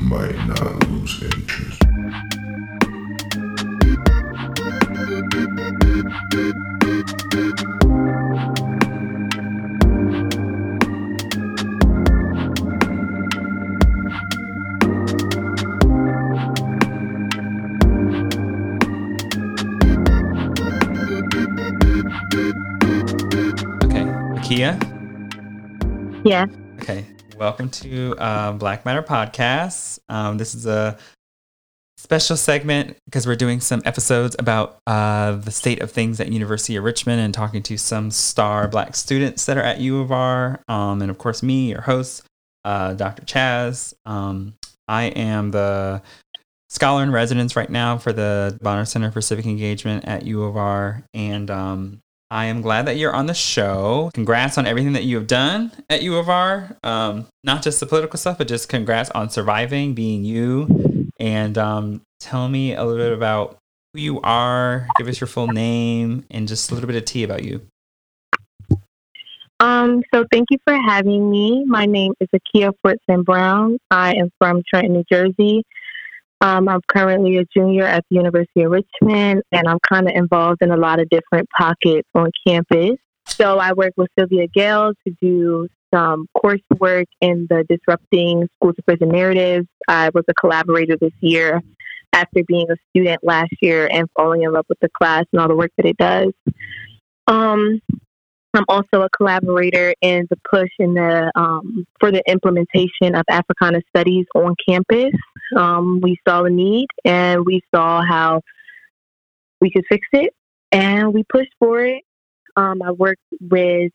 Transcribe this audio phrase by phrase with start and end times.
[0.00, 1.82] Might not lose interest.
[23.82, 24.06] Okay,
[24.38, 24.78] Akia.
[26.24, 26.46] Yeah.
[27.40, 29.98] Welcome to uh, Black Matter Podcast.
[30.10, 30.98] Um, this is a
[31.96, 36.76] special segment because we're doing some episodes about uh, the state of things at University
[36.76, 40.62] of Richmond and talking to some star Black students that are at U of R,
[40.68, 42.24] um, and of course me, your host,
[42.66, 43.22] uh, Dr.
[43.22, 43.94] Chaz.
[44.04, 44.52] Um,
[44.86, 46.02] I am the
[46.68, 50.58] scholar in residence right now for the Bonner Center for Civic Engagement at U of
[50.58, 54.10] R, and um, I am glad that you're on the show.
[54.14, 56.76] Congrats on everything that you have done at U of R.
[56.84, 61.08] Um, not just the political stuff, but just congrats on surviving, being you.
[61.18, 63.58] And um, tell me a little bit about
[63.92, 64.86] who you are.
[64.96, 67.62] Give us your full name and just a little bit of tea about you.
[69.58, 71.64] Um, so thank you for having me.
[71.66, 73.78] My name is Akia Fortson Brown.
[73.90, 75.64] I am from Trenton, New Jersey.
[76.42, 80.62] Um, I'm currently a junior at the University of Richmond, and I'm kind of involved
[80.62, 82.96] in a lot of different pockets on campus.
[83.26, 88.82] So I work with Sylvia Gale to do some coursework in the Disrupting School to
[88.82, 89.66] Prison Narratives.
[89.86, 91.60] I was a collaborator this year
[92.12, 95.48] after being a student last year and falling in love with the class and all
[95.48, 96.32] the work that it does.
[97.26, 97.80] Um,
[98.54, 103.80] I'm also a collaborator in the push in the um, for the implementation of Africana
[103.94, 105.12] studies on campus.
[105.56, 108.40] Um, we saw the need and we saw how
[109.60, 110.32] we could fix it,
[110.72, 112.02] and we pushed for it.
[112.56, 113.92] Um, I worked with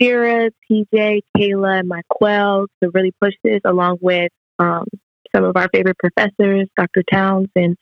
[0.00, 4.84] Shira, TJ, Kayla, and Michael to really push this, along with um,
[5.34, 7.02] some of our favorite professors, Dr.
[7.10, 7.76] Towns and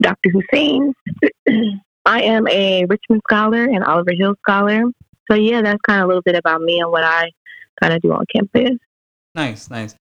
[0.00, 0.30] Dr.
[0.30, 0.92] Hussein.
[2.10, 4.82] I am a Richmond scholar and Oliver Hill scholar.
[5.30, 7.30] So yeah, that's kind of a little bit about me and what I
[7.80, 8.76] kind of do on campus.
[9.36, 9.94] Nice, nice.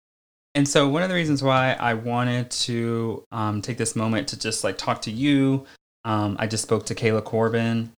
[0.55, 4.39] And so one of the reasons why I wanted to um, take this moment to
[4.39, 5.67] just like talk to you,
[6.03, 7.91] um, I just spoke to Kayla Corbin.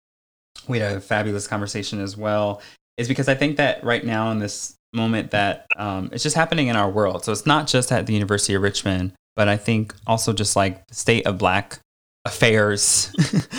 [0.68, 2.64] We had a fabulous conversation as well.
[2.98, 6.66] Is because I think that right now in this moment that um, it's just happening
[6.66, 7.26] in our world.
[7.26, 10.88] So it's not just at the University of Richmond, but I think also just like
[10.88, 11.80] the state of Black
[12.26, 13.14] affairs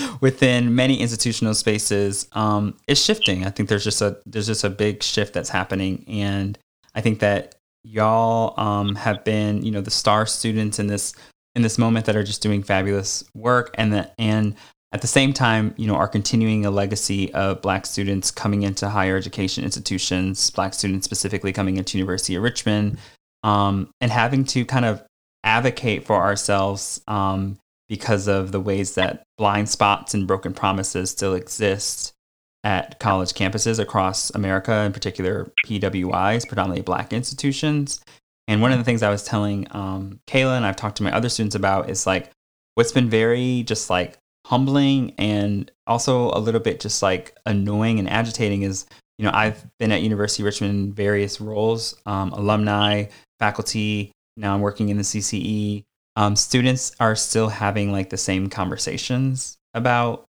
[0.21, 3.47] within many institutional spaces um, is shifting.
[3.47, 6.59] I think there's just a there's just a big shift that's happening, and
[6.95, 11.15] I think that y'all um, have been you know the star students in this
[11.55, 14.55] in this moment that are just doing fabulous work, and that and
[14.93, 18.89] at the same time you know are continuing a legacy of Black students coming into
[18.89, 22.99] higher education institutions, Black students specifically coming into University of Richmond,
[23.43, 25.03] um, and having to kind of
[25.43, 27.59] advocate for ourselves um,
[27.91, 32.15] because of the ways that blind spots and broken promises still exist
[32.63, 38.01] at college campuses across America, in particular PWIs, predominantly black institutions.
[38.47, 41.13] And one of the things I was telling um, Kayla and I've talked to my
[41.13, 42.31] other students about is like
[42.77, 48.09] what's been very just like humbling and also a little bit just like annoying and
[48.09, 48.87] agitating is,
[49.19, 53.07] you know, I've been at University of Richmond in various roles, um, alumni,
[53.41, 55.85] faculty, now I'm working in the CCE
[56.17, 60.27] um, students are still having like the same conversations about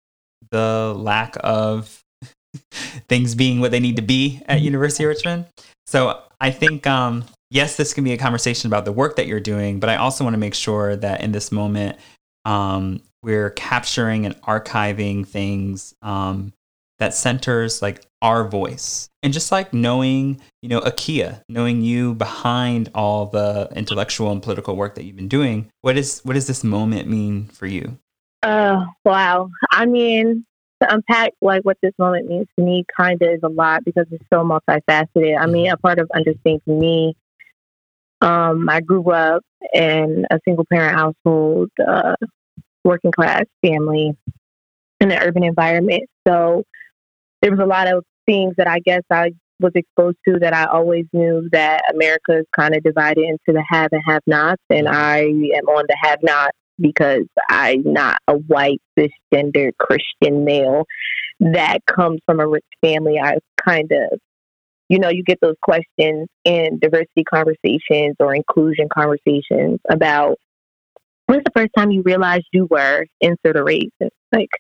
[0.51, 2.03] the lack of
[3.09, 5.47] things being what they need to be at University of Richmond.
[5.87, 9.41] So I think um, yes, this can be a conversation about the work that you're
[9.41, 11.99] doing, but I also want to make sure that in this moment
[12.45, 16.53] um, we're capturing and archiving things um,
[16.99, 19.09] that centers like our voice.
[19.23, 24.77] And just like knowing you know akia knowing you behind all the intellectual and political
[24.77, 27.99] work that you've been doing what is what does this moment mean for you?
[28.43, 29.51] Uh wow.
[29.73, 30.45] I mean
[30.83, 34.07] to unpack like what this moment means to me kind of is a lot because
[34.11, 35.39] it's so multifaceted.
[35.39, 37.17] I mean a part of understanding me
[38.23, 39.43] um i grew up
[39.73, 42.17] in a single parent household uh
[42.85, 44.15] working class family
[45.01, 46.05] in an urban environment.
[46.27, 46.65] So
[47.43, 50.65] there was a lot of things that I guess I was exposed to that I
[50.67, 54.87] always knew that America is kind of divided into the have and have nots, and
[54.87, 54.97] mm-hmm.
[54.97, 60.87] I am on the have not because I'm not a white cisgender Christian male
[61.41, 63.19] that comes from a rich family.
[63.19, 64.19] I kind of,
[64.89, 70.37] you know, you get those questions in diversity conversations or inclusion conversations about
[71.27, 73.91] when's the first time you realized you were insert a race?
[74.01, 74.51] It's like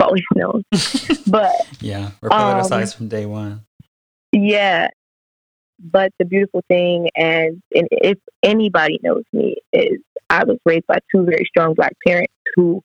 [0.00, 0.64] always known.
[1.26, 3.64] but yeah, we're politicized um, from day one.
[4.32, 4.88] Yeah.
[5.78, 9.98] but the beautiful thing, and, and if anybody knows me, is
[10.28, 12.82] I was raised by two very strong black parents who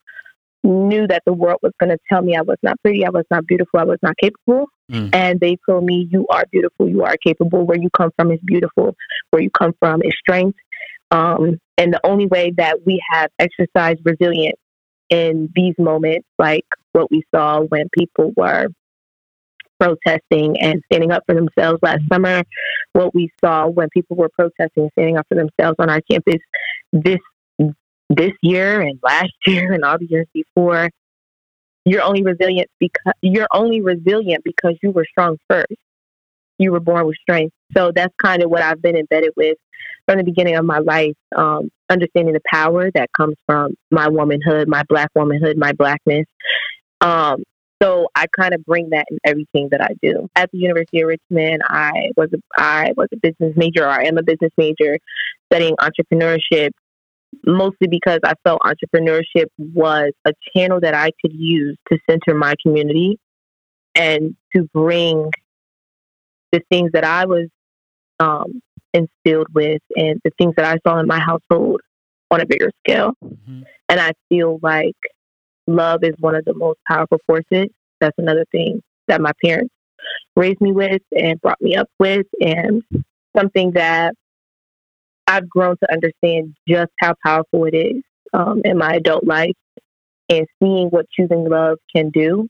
[0.63, 3.25] knew that the world was going to tell me I was not pretty, I was
[3.31, 4.67] not beautiful, I was not capable.
[4.91, 5.09] Mm.
[5.13, 7.65] And they told me, You are beautiful, you are capable.
[7.65, 8.95] Where you come from is beautiful.
[9.31, 10.57] Where you come from is strength.
[11.09, 14.59] Um, and the only way that we have exercised resilience
[15.11, 18.67] in these moments, like what we saw when people were
[19.79, 22.43] protesting and standing up for themselves last summer,
[22.93, 26.39] what we saw when people were protesting and standing up for themselves on our campus
[26.93, 27.19] this
[28.09, 30.89] this year and last year and all the years before,
[31.85, 35.73] you're only resilient because you're only resilient because you were strong first.
[36.57, 37.53] You were born with strength.
[37.75, 39.57] So that's kind of what I've been embedded with
[40.07, 44.67] from the beginning of my life, um, understanding the power that comes from my womanhood,
[44.67, 46.25] my black womanhood, my blackness.
[47.01, 47.43] Um,
[47.81, 50.29] so I kind of bring that in everything that I do.
[50.35, 54.03] At the University of Richmond, I was a, I was a business major, or I
[54.03, 54.99] am a business major,
[55.51, 56.69] studying entrepreneurship,
[57.45, 62.53] mostly because I felt entrepreneurship was a channel that I could use to center my
[62.63, 63.19] community
[63.95, 65.31] and to bring
[66.51, 67.47] the things that I was
[68.21, 68.61] um,
[68.93, 71.81] instilled with and the things that I saw in my household
[72.29, 73.13] on a bigger scale.
[73.23, 73.63] Mm-hmm.
[73.89, 74.95] And I feel like
[75.67, 77.67] love is one of the most powerful forces.
[77.99, 79.73] That's another thing that my parents
[80.35, 82.83] raised me with and brought me up with, and
[83.37, 84.13] something that
[85.27, 88.03] I've grown to understand just how powerful it is
[88.33, 89.55] um, in my adult life
[90.29, 92.47] and seeing what choosing love can do.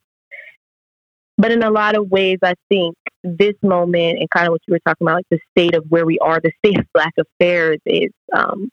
[1.41, 4.73] But in a lot of ways, I think this moment and kind of what you
[4.73, 7.79] were talking about, like the state of where we are, the state of Black affairs
[7.83, 8.69] is um,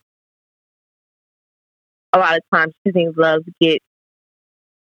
[2.12, 3.82] a lot of times choosing love gets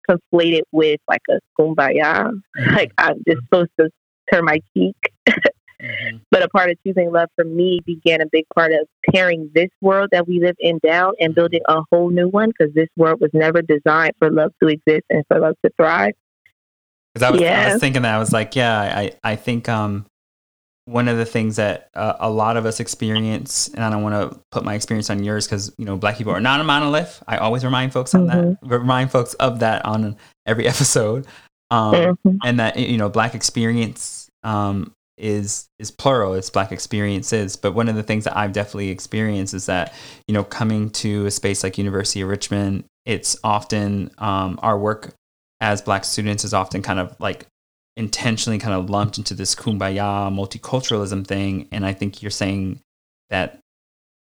[0.10, 2.32] conflated with like a kumbaya.
[2.32, 2.74] Mm-hmm.
[2.74, 3.90] Like I'm just supposed to
[4.32, 4.96] turn my cheek.
[5.82, 6.18] Mm-hmm.
[6.32, 9.68] But a part of choosing love for me began a big part of tearing this
[9.82, 13.20] world that we live in down and building a whole new one because this world
[13.20, 16.14] was never designed for love to exist and for love to thrive.
[17.14, 17.62] Because I was, yeah.
[17.62, 20.06] I was thinking that I was like, yeah, I, I think um,
[20.86, 24.32] one of the things that uh, a lot of us experience, and I don't want
[24.32, 27.24] to put my experience on yours because you know black people are not a monolith.
[27.28, 28.68] I always remind folks on mm-hmm.
[28.68, 31.28] that, remind folks of that on every episode,
[31.72, 32.38] um, mm-hmm.
[32.44, 37.88] and that you know black experience um, is is plural it's black experiences but one
[37.88, 39.94] of the things that i've definitely experienced is that
[40.28, 45.14] you know coming to a space like university of richmond it's often um, our work
[45.64, 47.48] as black students is often kind of like
[47.96, 51.68] intentionally kind of lumped into this kumbaya multiculturalism thing.
[51.72, 52.82] And i think you're saying
[53.30, 53.60] that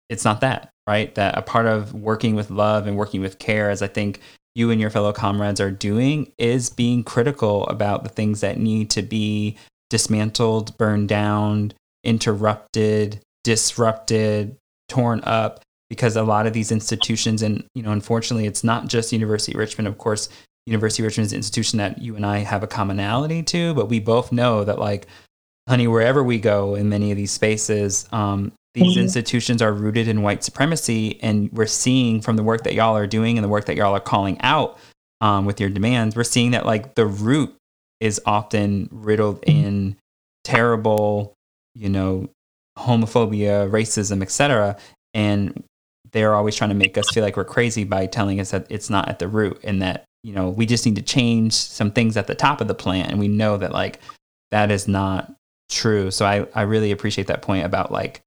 [0.10, 1.14] it's not that right?
[1.14, 4.20] That a part of working with love and working with care as i think
[4.56, 8.90] you and your fellow comrades are doing is being critical about the things that need
[8.90, 9.56] to be
[9.92, 11.74] dismantled, burned down,
[12.04, 18.64] interrupted, disrupted, torn up because a lot of these institutions and you know unfortunately it's
[18.64, 20.28] not just University of Richmond of course
[20.70, 23.90] University of Richmond is an institution that you and I have a commonality to but
[23.90, 25.08] we both know that like
[25.68, 29.02] honey wherever we go in many of these spaces um, these mm-hmm.
[29.02, 33.08] institutions are rooted in white supremacy and we're seeing from the work that y'all are
[33.08, 34.78] doing and the work that y'all are calling out
[35.22, 37.56] um, with your demands we're seeing that like the root
[38.00, 39.96] is often riddled in
[40.44, 41.34] terrible,
[41.76, 42.30] you know,
[42.78, 44.78] homophobia, racism, etc.
[45.14, 45.64] And
[46.12, 48.90] they're always trying to make us feel like we're crazy by telling us that it's
[48.90, 52.18] not at the root and that, you know, we just need to change some things
[52.18, 53.10] at the top of the plant.
[53.10, 54.00] And we know that like
[54.52, 55.34] that is not
[55.70, 56.12] true.
[56.12, 58.22] So I, I really appreciate that point about like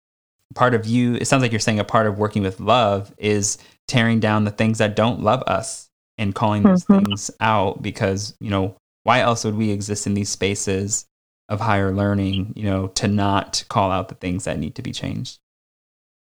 [0.54, 3.58] part of you, it sounds like you're saying a part of working with love is
[3.88, 7.04] tearing down the things that don't love us and calling those mm-hmm.
[7.04, 11.06] things out because, you know, why else would we exist in these spaces
[11.48, 14.92] of higher learning, you know, to not call out the things that need to be
[14.92, 15.38] changed?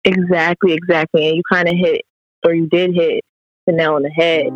[0.03, 1.27] Exactly, exactly.
[1.27, 2.01] And you kind of hit,
[2.43, 3.23] or you did hit
[3.67, 4.47] the nail on the head.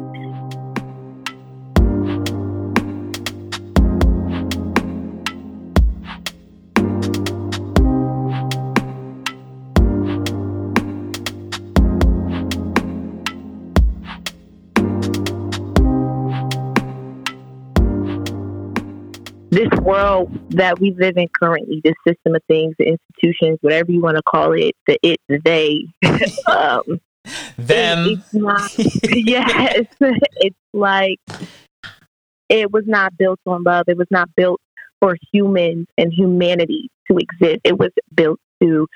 [19.85, 24.17] World that we live in currently, this system of things, the institutions, whatever you want
[24.17, 25.85] to call it, the it, the they,
[26.51, 26.99] um,
[27.57, 28.07] them.
[28.07, 28.71] It, it's not,
[29.03, 31.19] yes, it's like
[32.49, 33.85] it was not built on love.
[33.87, 34.61] It was not built
[35.01, 37.61] for humans and humanity to exist.
[37.63, 38.87] It was built to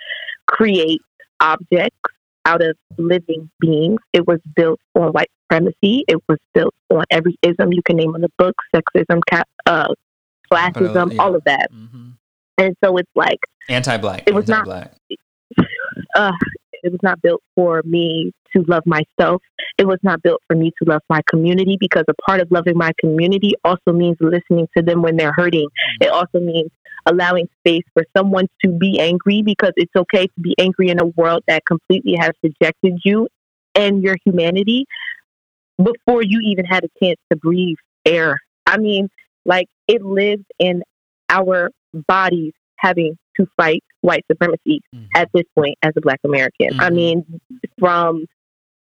[0.47, 1.01] create
[1.39, 1.97] objects
[2.45, 3.99] out of living beings.
[4.13, 6.03] It was built on white supremacy.
[6.07, 9.21] It was built on every ism you can name on the book, sexism,
[9.65, 9.93] uh,
[10.51, 11.21] classism, yeah.
[11.21, 11.71] all of that.
[11.71, 12.09] Mm-hmm.
[12.57, 13.39] And so it's like
[13.69, 14.23] Anti-black.
[14.27, 14.95] It was not- anti-black.
[16.15, 16.31] uh,
[16.83, 19.41] it was not built for me to love myself.
[19.77, 22.77] It was not built for me to love my community because a part of loving
[22.77, 25.67] my community also means listening to them when they're hurting.
[26.01, 26.71] It also means
[27.05, 31.05] allowing space for someone to be angry because it's okay to be angry in a
[31.05, 33.27] world that completely has rejected you
[33.75, 34.85] and your humanity
[35.77, 38.37] before you even had a chance to breathe air.
[38.65, 39.09] I mean,
[39.45, 40.83] like it lives in
[41.29, 41.71] our
[42.07, 45.07] bodies having to fight white supremacy Mhm.
[45.15, 46.79] at this point as a black American.
[46.79, 46.95] I Mhm.
[46.95, 47.41] mean,
[47.77, 48.25] from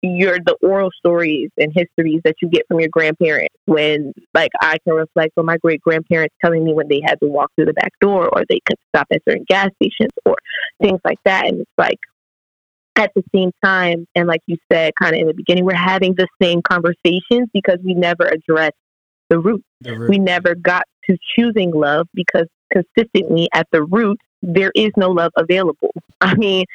[0.04, 4.78] your the oral stories and histories that you get from your grandparents when like I
[4.86, 7.74] can reflect on my great grandparents telling me when they had to walk through the
[7.74, 10.36] back door or they could stop at certain gas stations or
[10.82, 11.48] things like that.
[11.48, 11.98] And it's like
[12.96, 16.14] at the same time, and like you said kind of in the beginning, we're having
[16.14, 18.76] the same conversations because we never addressed
[19.30, 19.64] the root.
[19.82, 20.10] The root.
[20.10, 25.32] we never got to choosing love because consistently at the root there is no love
[25.36, 25.94] available.
[26.22, 26.66] I mean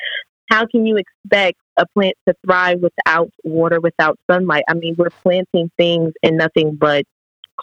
[0.51, 4.65] how can you expect a plant to thrive without water without sunlight?
[4.69, 7.05] I mean we're planting things in nothing but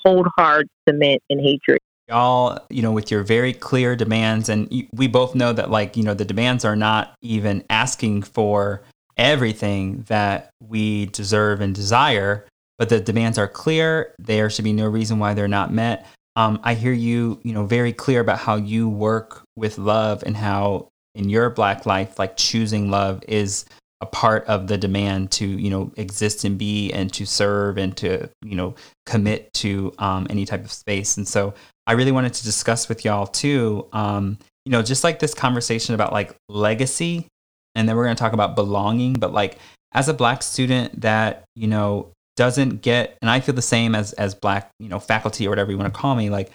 [0.05, 1.79] cold hard cement and hatred.
[2.07, 6.03] Y'all you know with your very clear demands and we both know that like you
[6.03, 8.81] know the demands are not even asking for
[9.17, 12.45] everything that we deserve and desire
[12.79, 14.15] but the demands are clear.
[14.17, 16.07] There should be no reason why they're not met.
[16.35, 20.37] Um, i hear you you know very clear about how you work with love and
[20.37, 23.65] how in your black life like choosing love is
[24.01, 27.97] a part of the demand to you know exist and be and to serve and
[27.97, 28.73] to you know
[29.05, 31.17] commit to um, any type of space.
[31.17, 31.53] And so
[31.87, 35.95] I really wanted to discuss with y'all too, um, you know, just like this conversation
[35.95, 37.27] about like legacy,
[37.75, 39.13] and then we're going to talk about belonging.
[39.13, 39.57] But like
[39.91, 44.13] as a black student that you know doesn't get, and I feel the same as
[44.13, 46.49] as black you know faculty or whatever you want to call me, like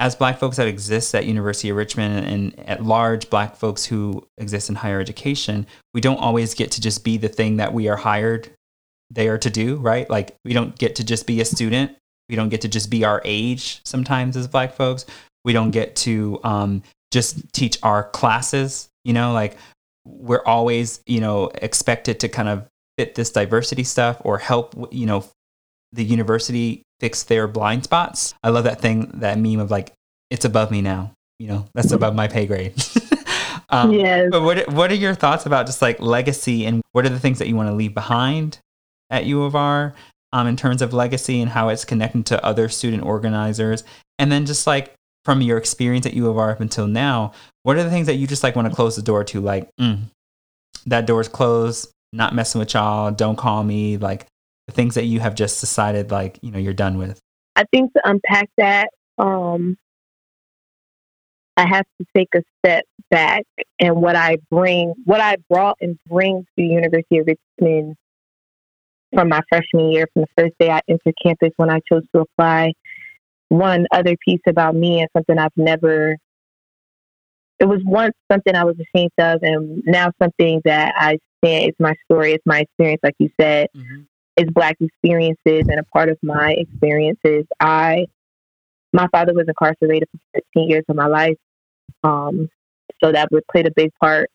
[0.00, 4.26] as black folks that exist at University of Richmond and at large black folks who
[4.36, 7.88] exist in higher education, we don't always get to just be the thing that we
[7.88, 8.50] are hired
[9.10, 10.08] there to do, right?
[10.10, 11.96] Like we don't get to just be a student.
[12.28, 15.06] We don't get to just be our age sometimes as black folks.
[15.44, 19.32] We don't get to um, just teach our classes you know?
[19.32, 19.56] Like
[20.04, 22.68] we're always you know expected to kind of
[22.98, 25.24] fit this diversity stuff or help you know
[25.92, 28.34] the university fix their blind spots.
[28.42, 29.94] I love that thing that meme of like
[30.30, 31.66] it's above me now you know?
[31.74, 32.74] That's above my pay grade.
[33.70, 34.28] Um, yes.
[34.30, 37.38] but what what are your thoughts about just like legacy and what are the things
[37.38, 38.60] that you want to leave behind
[39.10, 39.94] at U of R
[40.32, 43.84] um, in terms of legacy and how it's connecting to other student organizers,
[44.18, 44.94] and then just like
[45.26, 48.14] from your experience at U of R up until now, what are the things that
[48.14, 49.40] you just like want to close the door to?
[49.42, 49.98] Like mm,
[50.86, 53.96] that door's closed, not messing with y'all, don't call me.
[53.96, 54.26] Like
[54.66, 57.20] the things that you have just decided, like you know, you're done with.
[57.56, 58.88] i think to unpack that
[59.18, 59.76] um
[61.56, 63.44] i have to take a step back
[63.80, 67.96] and what i bring what i brought and bring to the university of richmond
[69.12, 72.22] from my freshman year, from the first day I entered campus when I chose to
[72.22, 72.72] apply.
[73.48, 76.16] One other piece about me and something I've never,
[77.60, 81.80] it was once something I was ashamed of, and now something that I stand, it's
[81.80, 84.02] my story, it's my experience, like you said, Mm-hmm.
[84.36, 88.06] it's Black experiences, and a part of my experiences, I,
[88.92, 91.36] my father was incarcerated for 15 years of my life.
[92.04, 92.48] Um,
[93.02, 94.30] so that would played a big part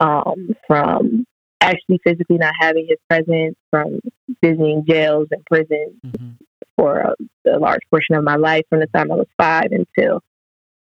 [0.00, 1.26] um, from
[1.60, 3.98] actually physically not having his presence, from
[4.42, 6.30] visiting jails and prisons Mm-hmm.
[6.76, 7.14] for a,
[7.50, 10.22] a large portion of my life from the time I was five until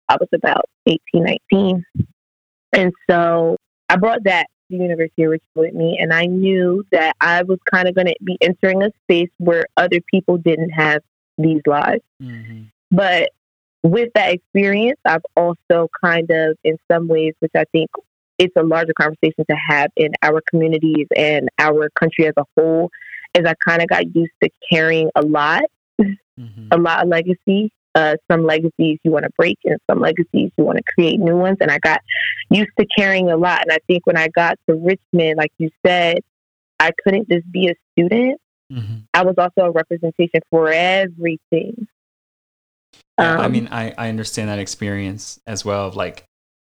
[0.09, 0.99] I was about 18,
[1.51, 1.85] 19.
[2.73, 3.57] And so
[3.89, 7.43] I brought that to the University of Richmond with me, and I knew that I
[7.43, 11.01] was kind of going to be entering a space where other people didn't have
[11.37, 12.03] these lives.
[12.21, 12.63] Mm-hmm.
[12.91, 13.29] But
[13.83, 17.89] with that experience, I've also kind of, in some ways, which I think
[18.37, 22.89] it's a larger conversation to have in our communities and our country as a whole,
[23.35, 25.63] is I kind of got used to carrying a lot,
[26.39, 26.67] Mm-hmm.
[26.71, 27.69] a lot of legacy.
[27.95, 31.35] Uh, some legacies you want to break, and some legacies you want to create new
[31.35, 31.57] ones.
[31.59, 32.01] And I got
[32.51, 33.63] used to carrying a lot.
[33.63, 36.19] And I think when I got to Richmond, like you said,
[36.79, 38.39] I couldn't just be a student.
[38.71, 38.99] Mm-hmm.
[39.13, 41.87] I was also a representation for everything.
[43.19, 45.87] Yeah, I Um, mean, I, I understand that experience as well.
[45.87, 46.25] Of like,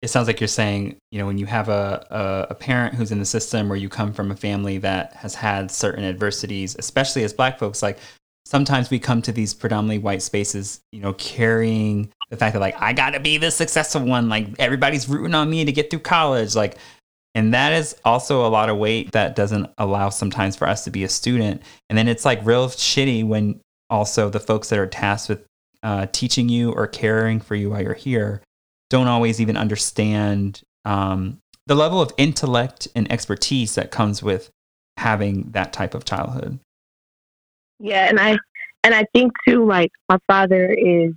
[0.02, 3.12] it sounds like you're saying, you know, when you have a, a, a parent who's
[3.12, 7.22] in the system or you come from a family that has had certain adversities, especially
[7.22, 7.98] as black folks, like
[8.44, 12.80] sometimes we come to these predominantly white spaces, you know, carrying the fact that like,
[12.80, 14.28] I got to be the successful one.
[14.28, 16.54] Like everybody's rooting on me to get through college.
[16.54, 16.76] Like,
[17.34, 20.90] and that is also a lot of weight that doesn't allow sometimes for us to
[20.90, 21.62] be a student.
[21.88, 23.60] And then it's like real shitty when
[23.90, 25.44] also the folks that are tasked with
[25.82, 28.40] uh, teaching you or caring for you while you're here
[28.90, 34.50] don't always even understand um, the level of intellect and expertise that comes with
[34.96, 36.58] having that type of childhood.
[37.80, 38.36] Yeah, and I
[38.82, 41.12] and I think too, like my father is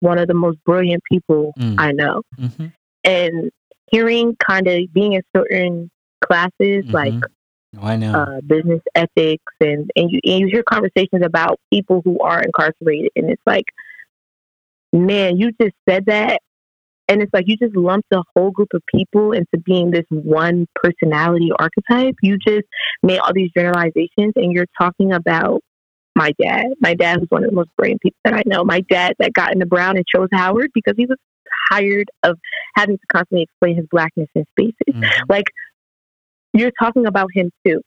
[0.00, 1.74] one of the most brilliant people Mm.
[1.78, 2.66] I know, Mm-hmm.
[3.04, 3.50] and
[3.90, 5.90] hearing kind of being in certain
[6.24, 7.14] classes like
[7.76, 8.12] Oh, I know.
[8.14, 13.10] uh, business ethics and and you and you hear conversations about people who are incarcerated,
[13.16, 13.66] and it's like,
[14.92, 16.40] man, you just said that.
[17.10, 20.66] And it's like you just lumped a whole group of people into being this one
[20.74, 22.14] personality archetype.
[22.22, 22.66] You just
[23.02, 25.62] made all these generalizations, and you're talking about
[26.18, 26.66] my dad.
[26.80, 28.64] My dad was one of the most brilliant people that I know.
[28.64, 31.16] My dad that got into Brown and chose Howard because he was
[31.70, 32.36] tired of
[32.74, 34.74] having to constantly explain his blackness in spaces.
[34.94, 35.08] Mhm.
[35.28, 35.46] Like
[36.52, 37.80] you're talking about him too,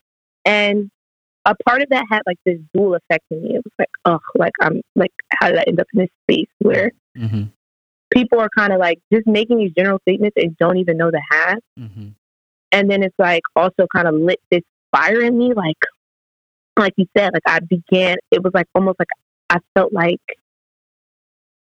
[0.45, 0.89] and
[1.45, 3.55] a part of that had like this dual effect in me.
[3.55, 6.49] It was like, oh, like I'm like, how did I end up in this space
[6.59, 7.51] where Mhm.
[8.11, 11.21] people are kind of like just making these general statements and don't even know the
[11.31, 12.13] half, Mhm.
[12.71, 14.63] and then it's like also kind of lit this
[14.95, 15.77] fire in me, like,
[16.77, 18.17] like you said, like I began.
[18.31, 19.09] It was like almost like
[19.49, 20.21] I felt like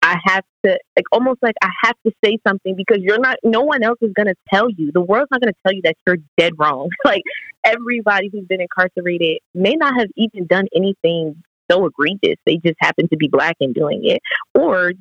[0.02, 3.38] I have to, like almost like I have to say something because you're not.
[3.44, 4.92] No one else is gonna tell you.
[4.92, 6.90] The world's not gonna tell you that you're dead wrong.
[7.06, 7.24] like
[7.64, 12.38] everybody who's been incarcerated may not have even done anything so egregious.
[12.46, 14.22] They just happen to be black and doing it,
[14.54, 14.94] or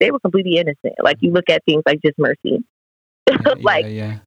[0.00, 0.94] they were completely innocent.
[1.02, 2.64] Like you look at things like just mercy.
[3.28, 4.18] Yeah, like yeah,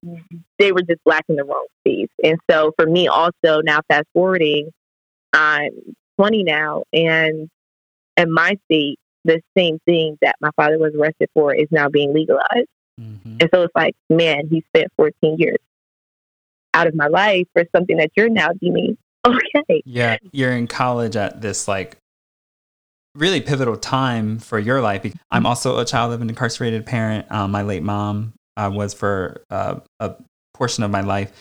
[0.57, 2.09] they were just black in the wrong space.
[2.21, 4.71] And so for me also now fast forwarding,
[5.33, 5.71] I'm
[6.17, 7.49] 20 now and
[8.17, 12.13] in my state, the same thing that my father was arrested for is now being
[12.13, 12.67] legalized.
[12.99, 13.41] Mhm.
[13.41, 15.57] And so it's like, man, he spent 14 years
[16.73, 19.81] out of my life for something that you're now deeming okay.
[19.85, 20.17] yeah.
[20.31, 21.97] You're in college at this like
[23.15, 25.05] really pivotal time for your life.
[25.31, 27.29] I'm also a child of an incarcerated parent.
[27.31, 30.15] Um, my late mom uh, was for uh, a
[30.53, 31.31] portion of my life,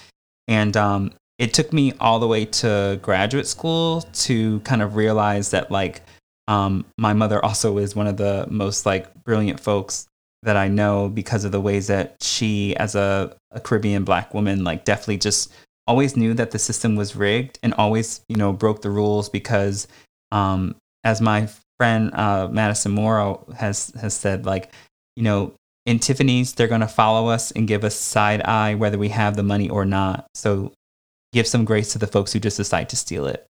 [0.48, 5.50] and um, it took me all the way to graduate school to kind of realize
[5.50, 6.02] that like
[6.48, 10.06] um, my mother also is one of the most like brilliant folks
[10.42, 14.64] that I know because of the ways that she, as a, a Caribbean black woman,
[14.64, 15.52] like definitely just
[15.86, 19.88] always knew that the system was rigged and always, you know, broke the rules because,
[20.32, 21.48] um, as my
[21.78, 24.72] friend uh, Madison Morrow has has said, like,
[25.16, 25.52] you know,
[25.86, 29.42] in Tiffany's, they're gonna follow us and give us side eye whether we have the
[29.42, 30.26] money or not.
[30.34, 30.72] So
[31.32, 33.46] give some grace to the folks who just decide to steal it.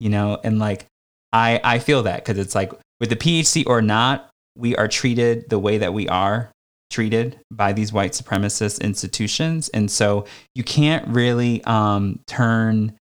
[0.00, 0.86] You know, and like
[1.32, 5.48] I I feel that because it's like with the PhD or not, we are treated
[5.48, 6.50] the way that we are
[6.90, 12.96] treated by these white supremacist institutions, and so you can't really um, turn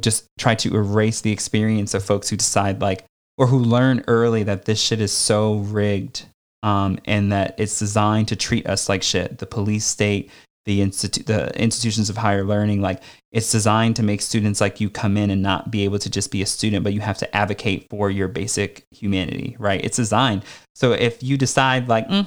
[0.00, 3.04] just try to erase the experience of folks who decide like
[3.38, 6.26] or who learn early that this shit is so rigged
[6.62, 9.38] um, and that it's designed to treat us like shit.
[9.38, 10.30] The police state,
[10.68, 13.02] the institute, the institutions of higher learning, like
[13.32, 16.30] it's designed to make students like you come in and not be able to just
[16.30, 19.82] be a student, but you have to advocate for your basic humanity, right?
[19.82, 20.44] It's designed.
[20.74, 22.26] So if you decide like, mm,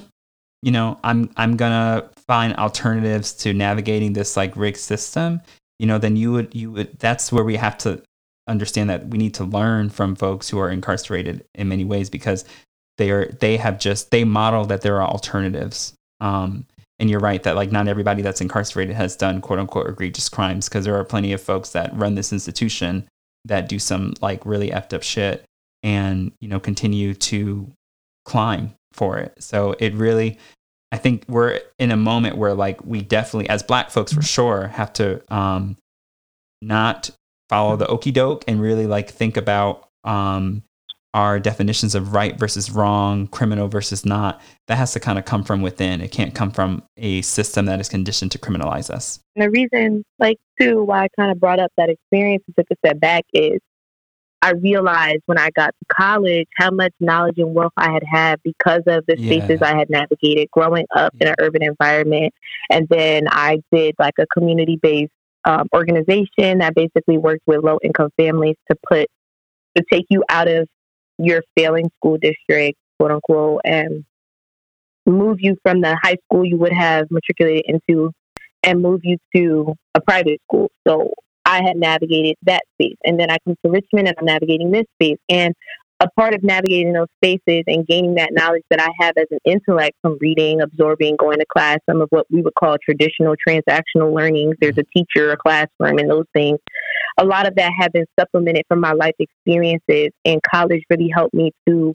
[0.60, 5.40] you know, I'm I'm gonna find alternatives to navigating this like rigged system,
[5.78, 8.02] you know, then you would you would that's where we have to
[8.48, 12.44] understand that we need to learn from folks who are incarcerated in many ways because
[12.98, 16.66] they are they have just they model that there are alternatives um
[17.02, 20.68] and you're right that like not everybody that's incarcerated has done quote unquote egregious crimes
[20.68, 23.08] because there are plenty of folks that run this institution
[23.44, 25.44] that do some like really effed up shit
[25.82, 27.68] and you know continue to
[28.24, 29.34] climb for it.
[29.40, 30.38] So it really
[30.92, 34.68] i think we're in a moment where like we definitely as black folks for sure
[34.68, 35.76] have to um
[36.60, 37.10] not
[37.48, 40.62] follow the okey doke and really like think about um
[41.14, 45.44] our definitions of right versus wrong, criminal versus not, that has to kind of come
[45.44, 46.00] from within.
[46.00, 49.20] It can't come from a system that is conditioned to criminalize us.
[49.36, 52.66] And the reason, like, too, why I kind of brought up that experience and took
[52.70, 53.60] a step back is
[54.42, 58.40] I realized when I got to college how much knowledge and wealth I had had
[58.42, 59.68] because of the spaces Yeah.
[59.68, 62.34] I had navigated growing up in an urban environment.
[62.68, 65.12] And then I did like a community based
[65.44, 69.08] um, organization that basically worked with low income families to put,
[69.76, 70.68] to take you out of
[71.24, 74.04] your failing school district, quote unquote, and
[75.06, 78.12] move you from the high school you would have matriculated into
[78.62, 80.70] and move you to a private school.
[80.86, 81.12] So
[81.44, 82.96] I had navigated that space.
[83.04, 85.18] And then I come to Richmond and I'm navigating this space.
[85.28, 85.54] And
[86.00, 89.38] a part of navigating those spaces and gaining that knowledge that I have as an
[89.44, 94.12] intellect from reading, absorbing, going to class, some of what we would call traditional transactional
[94.12, 94.56] learnings.
[94.60, 96.58] There's a teacher, a classroom, and those things.
[97.18, 101.34] A lot of that had been supplemented from my life experiences, and college really helped
[101.34, 101.94] me to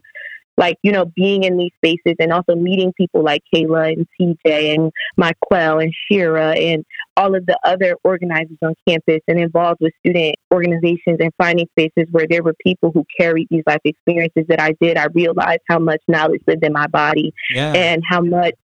[0.58, 4.74] like you know being in these spaces and also meeting people like Kayla and TJ
[4.74, 6.84] and Michael and Shira and
[7.16, 12.10] all of the other organizers on campus and involved with student organizations and finding spaces
[12.10, 15.78] where there were people who carried these life experiences that I did, I realized how
[15.78, 17.72] much knowledge lived in my body Yeah.
[17.74, 18.54] and how much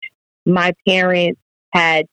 [0.44, 1.40] my parents
[1.72, 2.06] had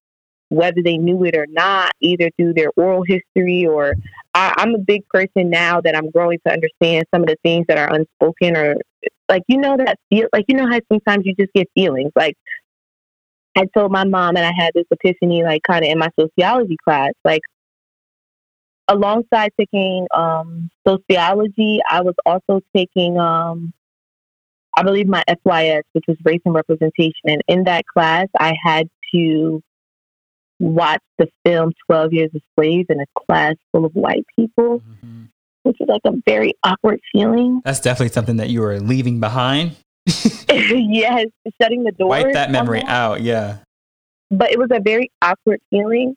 [0.49, 3.95] whether they knew it or not, either through their oral history or
[4.33, 7.65] I, I'm a big person now that I'm growing to understand some of the things
[7.67, 8.75] that are unspoken or
[9.29, 12.35] like you know that feel like you know how sometimes you just get feelings like
[13.57, 16.77] I told my mom and I had this epiphany like kind of in my sociology
[16.83, 17.41] class like
[18.87, 23.73] alongside taking um sociology I was also taking um
[24.77, 28.87] I believe my FYS which was race and representation and in that class I had
[29.13, 29.61] to
[30.61, 35.27] watch the film 12 Years a Slave in a class full of white people Mhm.
[35.63, 39.71] which is like a very awkward feeling That's definitely something that you were leaving behind.
[40.49, 41.25] yes,
[41.61, 42.09] shutting the door.
[42.09, 43.21] Wipe that memory out.
[43.21, 43.57] Yeah.
[44.29, 46.15] But it was a very awkward feeling.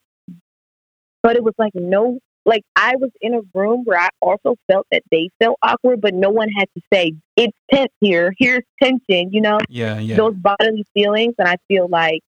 [1.21, 4.85] But it was like no, like I was in a room where I also felt
[4.91, 8.33] that they felt awkward, but no one had to say it's tense here.
[8.37, 9.31] Here's tension.
[9.33, 9.99] You know, Yeah.
[9.99, 10.15] Yeah.
[10.17, 12.21] those bodily feelings, and I feel like,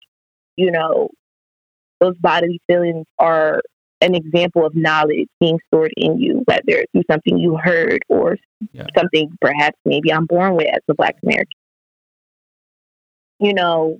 [0.55, 1.09] you know,
[1.99, 3.61] those bodily feelings are
[4.01, 8.37] an example of knowledge being stored in you, whether through something you heard or
[8.71, 8.85] Yeah.
[8.95, 11.47] something perhaps maybe I'm born with as a Black American.
[13.39, 13.99] You know,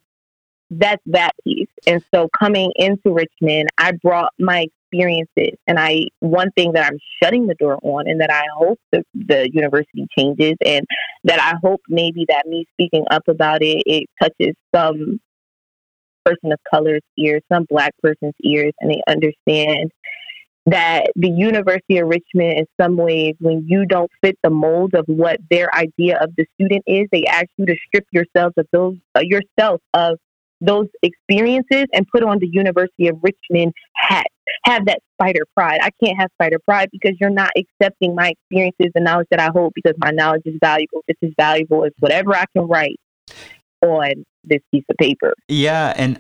[0.70, 1.70] that's that piece.
[1.86, 6.98] And so coming into Richmond, I brought my experiences, and I one thing that I'm
[7.22, 10.86] shutting the door on, and that I hope the, the university changes, and
[11.24, 15.20] that I hope maybe that me speaking up about it, it touches some
[16.28, 19.92] person of color's ears, some black person's ears, and they understand
[20.66, 25.06] that the University of Richmond, in some ways, when you don't fit the mold of
[25.08, 28.96] what their idea of the student is, they ask you to strip yourselves of those
[29.16, 30.18] uh, yourself of
[30.60, 34.28] those experiences and put on the University of Richmond hat.
[34.66, 35.80] Have that spider pride.
[35.82, 39.50] I can't have spider pride because you're not accepting my experiences and knowledge that I
[39.54, 43.00] hold because my knowledge is valuable, just as valuable as whatever I can write
[43.82, 45.34] on this piece of paper.
[45.48, 46.20] Yeah, and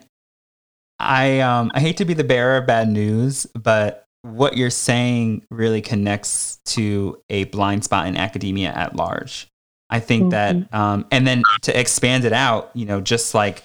[0.99, 5.45] I um I hate to be the bearer of bad news, but what you're saying
[5.51, 9.47] really connects to a blind spot in academia at large.
[9.89, 13.63] I think that um and then to expand it out, you know, just like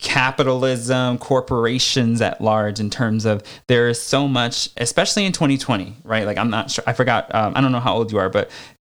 [0.00, 6.26] capitalism, corporations at large in terms of there is so much, especially in 2020, right?
[6.26, 8.50] Like I'm not sure, I forgot, um, I don't know how old you are, but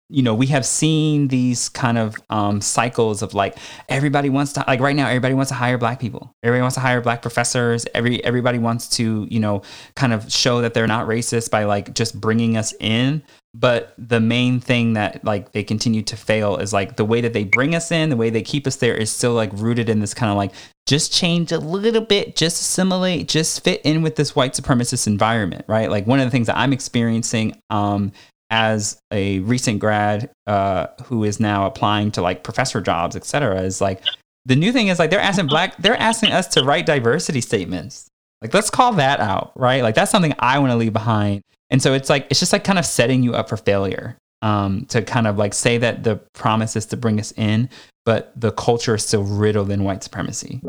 [0.10, 3.58] you know, we have seen these kind of um, cycles of like
[3.90, 6.32] everybody wants to like right now everybody wants to hire black people.
[6.44, 7.86] Everybody wants to hire black professors.
[7.96, 9.62] Every everybody wants to you know
[9.96, 13.24] kind of show that they're not racist by like just bringing us in.
[13.56, 17.34] But the main thing that like they continue to fail is like the way that
[17.34, 20.00] they bring us in, the way they keep us there is still like rooted in
[20.00, 20.52] this kind of like
[20.86, 25.64] just change a little bit, just assimilate, just fit in with this white supremacist environment,
[25.68, 25.90] right?
[25.90, 28.12] Like one of the things that I'm experiencing um,
[28.54, 33.60] as a recent grad uh, who is now applying to like professor jobs, et cetera,
[33.62, 34.04] is like
[34.46, 38.08] the new thing is like they're asking black, they're asking us to write diversity statements.
[38.44, 39.82] Like let's call that out, right?
[39.82, 41.42] Like that's something I want to leave behind.
[41.72, 44.18] And so it's like it's just like kind of setting you up for failure.
[44.44, 47.70] Um, to kind of like say that the promise is to bring us in,
[48.06, 50.62] but the culture is still riddled in white supremacy.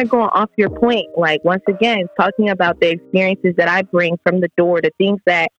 [0.00, 3.82] Kind of going off your point, like once again, talking about the experiences that I
[3.82, 5.50] bring from the door, the things that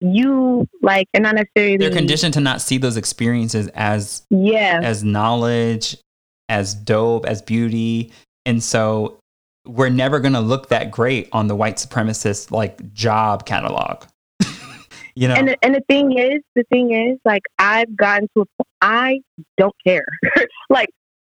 [0.00, 5.04] you like, and not necessarily They're conditioned to not see those experiences as Yeah, as
[5.04, 5.96] knowledge,
[6.48, 8.12] as dope, as beauty.
[8.46, 9.18] And so
[9.66, 14.04] we're never going to look that great on the white supremacist like job catalog.
[15.14, 15.34] you know?
[15.34, 18.68] and the, and the thing is, the thing is, like I've gotten to a point.
[18.82, 19.20] I
[19.58, 20.06] don't care.
[20.70, 20.88] like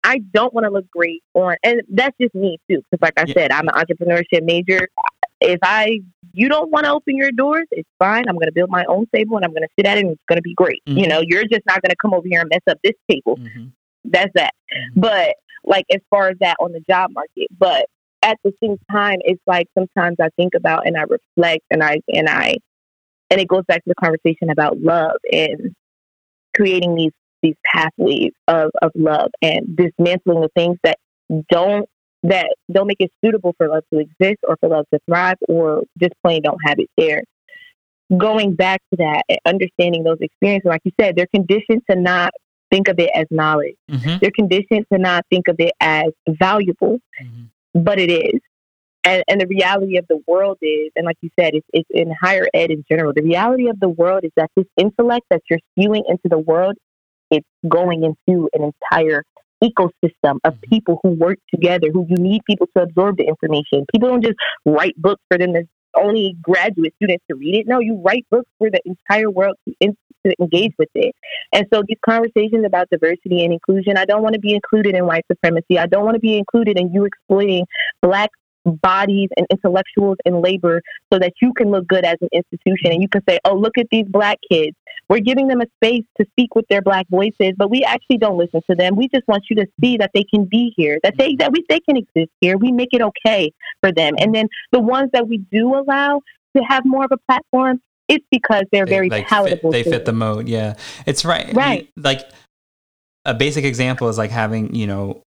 [0.07, 2.81] I don't want to look great on, and that's just me too.
[2.91, 3.35] Because, like I Yeah.
[3.35, 4.89] said, I'm an entrepreneurship major.
[5.41, 6.01] If I
[6.33, 8.25] you don't want to open your doors, it's fine.
[8.29, 10.13] I'm going to build my own table and I'm going to sit at it, and
[10.13, 10.81] it's going to be great.
[10.87, 11.09] You Mhm.
[11.09, 13.37] know, you're just not going to come over here and mess up this table.
[13.39, 13.73] Mhm.
[14.05, 14.55] That's that.
[14.73, 14.93] Mhm.
[15.01, 17.87] But like as far as that on the job market, but
[18.23, 22.01] at the same time, it's like sometimes I think about and I reflect and I
[22.13, 22.57] and I
[23.31, 25.75] and it goes back to the conversation about love and
[26.55, 27.13] creating these
[27.43, 30.99] these pathways of, of love and dismantling the things that
[31.51, 31.89] don't
[32.23, 35.83] that don't make it suitable for love to exist or for love to thrive or
[36.01, 37.23] just plain don't have it there.
[38.17, 42.33] Going back to that and understanding those experiences, like you said, they're conditioned to not
[42.71, 43.77] think of it as knowledge.
[43.91, 44.21] Mhm.
[44.21, 47.49] They're conditioned to not think of it as valuable, Mhm.
[47.75, 48.41] but it is.
[49.05, 52.13] And, and the reality of the world is, and like you said, it's, it's in
[52.21, 53.13] higher ed in general.
[53.13, 56.77] The reality of the world is that this intellect that you're spewing into the world,
[57.31, 59.25] it's going into an entire
[59.63, 60.71] ecosystem of Mhm.
[60.71, 63.87] people who work together, who you need people to absorb the information.
[63.93, 67.67] People don't just write books for them to only graduate students to read it.
[67.67, 71.15] No, you write books for the entire world to, in, to engage with it.
[71.55, 75.07] And so these conversations about diversity and inclusion, I don't want to be included in
[75.07, 75.79] white supremacy.
[75.79, 77.65] I don't want to be included in you exploiting
[78.03, 78.29] black
[78.67, 83.01] bodies and intellectuals and labor so that you can look good as an institution and
[83.01, 84.77] you can say, oh, look at these black kids.
[85.09, 88.37] We're giving them a space to speak with their black voices, but we actually don't
[88.37, 88.97] listen to them.
[88.97, 91.65] We just want you to see that they can be here, that they that we
[91.69, 92.57] they can exist here.
[92.57, 94.15] We make it okay for them.
[94.19, 96.23] And then the ones that we do allow
[96.57, 99.71] to have more of a platform, it's because they're They, very like, palatable.
[99.73, 100.49] Fit, they fit the mode.
[100.49, 100.75] Yeah,
[101.07, 101.53] it's right.
[101.55, 101.89] Right.
[101.97, 102.29] You- like
[103.25, 105.23] a basic example is like having you know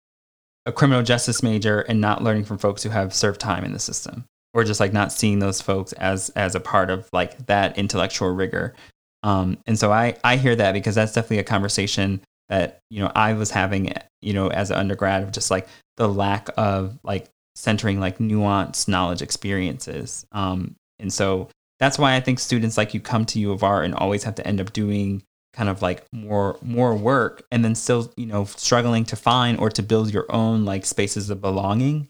[0.66, 3.80] a criminal justice major and not learning from folks who have served time in the
[3.80, 7.78] system, or just like not seeing those folks as as a part of like that
[7.78, 8.76] intellectual rigor.
[9.24, 13.12] Um, and so I I hear that because that's definitely a conversation that you know
[13.16, 17.28] I was having you know as an undergrad of just like the lack of like
[17.56, 20.26] centering like nuanced knowledge experiences.
[20.32, 23.84] Um, and so that's why I think students like you come to U of R
[23.84, 27.76] and always have to end up doing kind of like more more work and then
[27.76, 32.08] still you know struggling to find or to build your own like spaces of belonging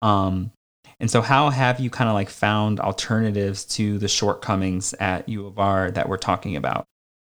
[0.00, 0.50] um
[1.00, 5.46] and so how have you kind of like found alternatives to the shortcomings at u
[5.46, 6.84] of r that we're talking about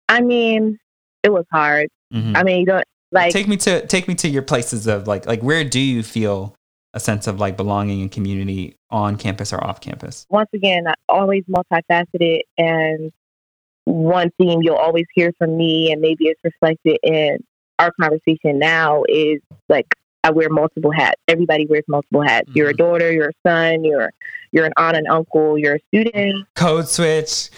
[0.07, 0.77] I mean,
[1.23, 1.89] it was hard.
[2.13, 2.37] Mhm.
[2.37, 5.25] I mean, you don't like take me to take me to your places of like
[5.25, 6.55] like where do you feel
[6.93, 10.93] a sense of like belonging and community on campus or off campus once again, I-
[11.09, 12.41] always multifaceted.
[12.57, 13.11] And
[13.85, 17.39] one theme you'll always hear from me, and maybe it's reflected in
[17.79, 19.87] our conversation now, is like
[20.25, 21.21] I wear multiple hats.
[21.27, 22.49] Everybody wears multiple hats.
[22.55, 22.77] You're a Mhm.
[22.77, 24.09] daughter, you're a son, you're
[24.51, 26.47] you're an aunt and uncle, you're a student.
[26.55, 27.49] code switch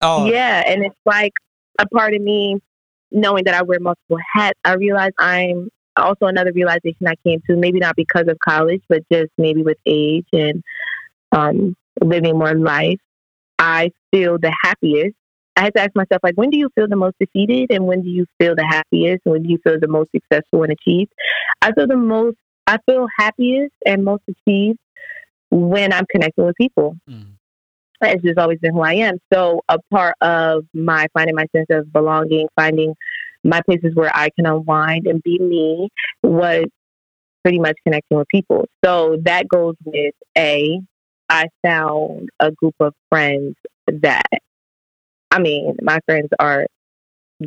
[0.00, 1.32] oh Yeah, and it's like
[1.78, 2.56] a part of me
[3.12, 4.58] knowing that I wear multiple hats.
[4.64, 9.02] I realize I'm also another realization I came to, maybe not because of college, but
[9.12, 10.62] just maybe with age and
[11.32, 12.98] um, living more life.
[13.58, 15.14] I feel the happiest.
[15.56, 18.02] I had to ask myself, like, when do you feel the most defeated, and when
[18.02, 21.12] do you feel the happiest, and when do you feel the most successful and achieved?
[21.62, 22.36] I feel the most.
[22.66, 24.78] I feel happiest and most achieved
[25.50, 27.34] when I'm connecting with people Mm.
[28.02, 29.18] it's just always been who I am.
[29.32, 32.94] So a part of my finding my sense of belonging, finding
[33.44, 35.88] my places where I can unwind and be me
[36.22, 36.64] was
[37.42, 38.66] pretty much connecting with people.
[38.84, 40.80] So that goes with a
[41.28, 44.22] I found a group of friends that
[45.30, 46.66] I mean, my friends are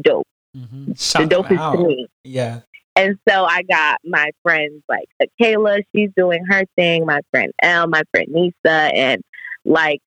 [0.02, 0.28] dope.
[0.56, 0.88] Mhm.
[0.88, 2.08] The dopest to me.
[2.24, 2.62] yeah
[2.96, 5.06] And so I got my friends like
[5.42, 9.24] Kayla, she's doing her thing, my friend Elle, my friend Nisa, and
[9.66, 10.02] like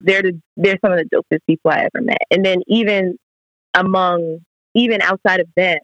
[0.00, 2.22] they're the, they're some of the dopest people I ever met.
[2.30, 3.16] And then even
[3.74, 4.40] among
[4.74, 5.78] even outside of them,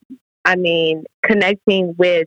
[0.44, 2.26] I mean, connecting with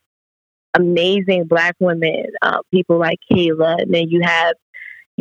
[0.73, 4.55] amazing black women, uh, people like Kayla, and then you have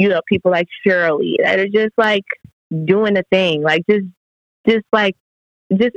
[0.00, 2.24] you know people like Shirley that are just like
[2.84, 4.06] doing a thing, like just
[4.66, 5.16] just like
[5.72, 5.94] just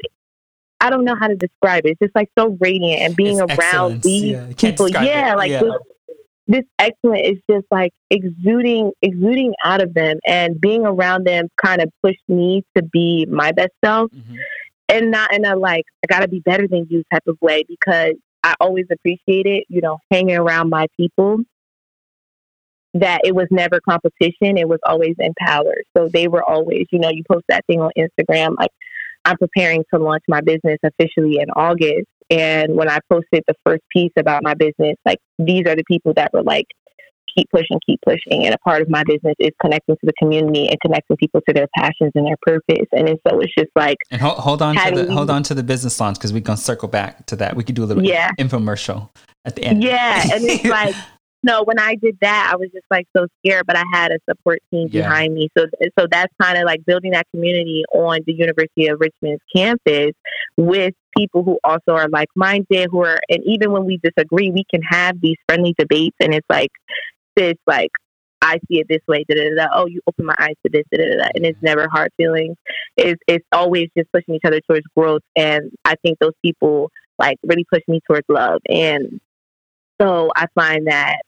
[0.82, 1.92] I don't know how to describe it.
[1.92, 4.90] It's just like so radiant and being It's around these Yeah, people.
[4.90, 5.38] Yeah, it.
[5.38, 5.62] like Yeah.
[5.62, 5.72] This,
[6.46, 11.82] this excellent is just like exuding exuding out of them and being around them kind
[11.82, 14.36] of pushed me to be my best self Mhm.
[14.90, 18.16] and not in a like I gotta be better than you type of way because
[18.44, 21.40] I always appreciated, you know, hanging around my people.
[22.96, 25.84] That it was never competition, it was always empowered.
[25.98, 28.70] So they were always, you know, you post that thing on Instagram, like
[29.26, 32.08] I'm preparing to launch my business officially in August.
[32.30, 36.14] And when I posted the first piece about my business, like these are the people
[36.16, 36.66] that were like,
[37.36, 38.46] keep pushing, keep pushing.
[38.46, 41.54] And a part of my business is connecting to the community and connecting people to
[41.54, 42.88] their passions and their purpose.
[42.92, 45.64] And so it's just like, And hold, hold on to the hold on to the
[45.64, 47.56] business launch because we're gonna circle back to that.
[47.56, 48.32] We could do a little Yeah.
[48.40, 49.10] infomercial
[49.46, 49.84] at the end.
[49.84, 50.96] Yeah, and it's like
[51.44, 54.20] no, when I did that, I was just like so scared, but I had a
[54.30, 55.02] support team Yeah.
[55.08, 55.50] behind me.
[55.58, 55.66] So
[56.00, 60.12] so that's kind of like building that community on the University of Richmond's campus
[60.58, 64.64] with people who also are like minded, who are and even when we disagree, we
[64.74, 66.72] can have these friendly debates and it's like
[67.36, 67.92] this like
[68.42, 70.84] I see it this way, da, da, da, oh, you open my eyes to this,
[70.92, 72.58] and it's never hard feelings.
[72.98, 75.22] It's, it's always just pushing each other towards growth.
[75.38, 78.60] And I think those people like really push me towards love.
[78.68, 79.22] And
[80.02, 81.20] So I find that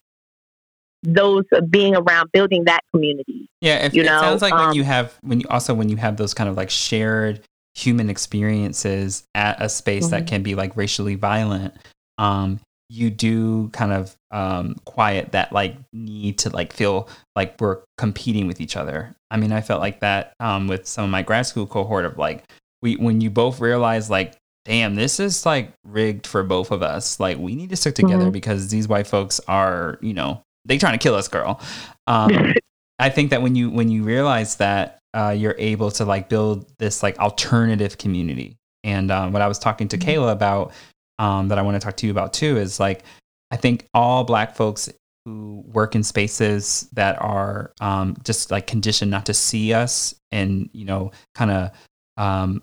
[1.08, 3.48] those being around building that community.
[3.62, 5.90] Yeah, if, You it know, sounds like when um, you have when you also when
[5.90, 7.42] you have those kind of like shared
[7.74, 10.28] human experiences at a space that Mhm.
[10.28, 11.74] can be like racially violent,
[12.18, 17.80] um, you do kind of um, quiet that like need to like feel like we're
[17.98, 19.16] competing with each other.
[19.32, 22.18] I mean, I felt like that um, with some of my grad school cohort of
[22.18, 22.44] like
[22.82, 27.20] we when you both realize like damn this is like rigged for both of us
[27.20, 28.32] like we need to stick together Mhm.
[28.32, 31.60] because these white folks are you know they trying to kill us girl
[32.08, 32.54] um,
[33.00, 36.72] I think that when you when you realize that uh, you're able to like build
[36.78, 40.04] this like alternative community, and um, what I was talking to Mhm.
[40.04, 40.72] Kayla about
[41.20, 43.04] um, that I want to talk to you about too is like
[43.52, 44.90] I think all Black folks
[45.26, 50.70] who work in spaces that are um, just like conditioned not to see us and
[50.74, 51.72] you know kind of
[52.18, 52.62] um,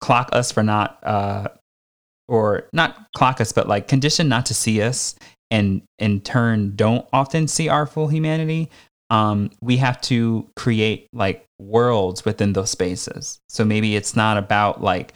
[0.00, 1.48] clock us for not uh,
[2.28, 5.16] or not clock us, but like conditioned not to see us
[5.52, 8.68] and in turn don't often see our full humanity
[9.12, 13.38] um, we have to create like worlds within those spaces.
[13.50, 15.12] So maybe it's not about like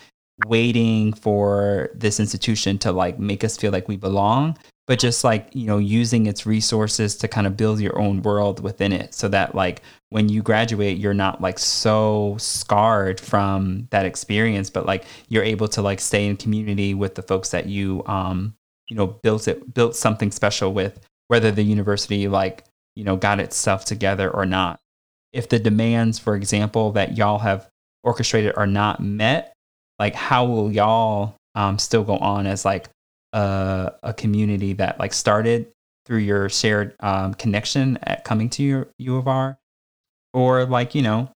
[0.47, 4.55] waiting for this institution to like make us feel like we belong
[4.87, 8.61] but just like you know using its resources to kind of build your own world
[8.61, 14.05] within it so that like when you graduate you're not like so scarred from that
[14.05, 18.03] experience but like you're able to like stay in community with the folks that you
[18.05, 18.55] um
[18.89, 23.41] you know built it built something special with whether the university like you know got
[23.41, 24.79] itself together or not.
[25.33, 27.69] If the demands for example that y'all have
[28.03, 29.53] orchestrated are not met
[29.99, 32.89] like how will y'all um, still go on as like
[33.33, 35.71] a, a community that like started
[36.05, 39.59] through your shared um, connection at coming to your u of r?
[40.33, 41.31] Or like you know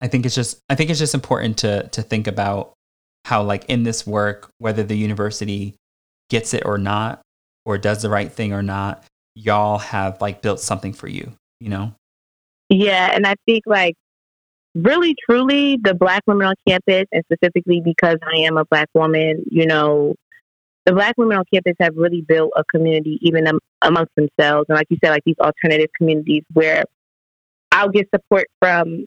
[0.00, 2.74] i think it's just i think it's just important to to think about
[3.24, 5.74] how like in this work whether the university
[6.30, 7.20] gets it or not
[7.64, 11.68] or does the right thing or not y'all have like built something for you you
[11.68, 11.92] know?
[12.68, 13.94] Yeah, and I think like
[14.74, 19.44] really truly the black women on campus and specifically because I am a black woman,
[19.50, 20.14] you know,
[20.84, 24.66] the black women on campus have really built a community even am- amongst themselves.
[24.68, 26.84] And like you said like these alternative communities where
[27.72, 29.04] I'll get support from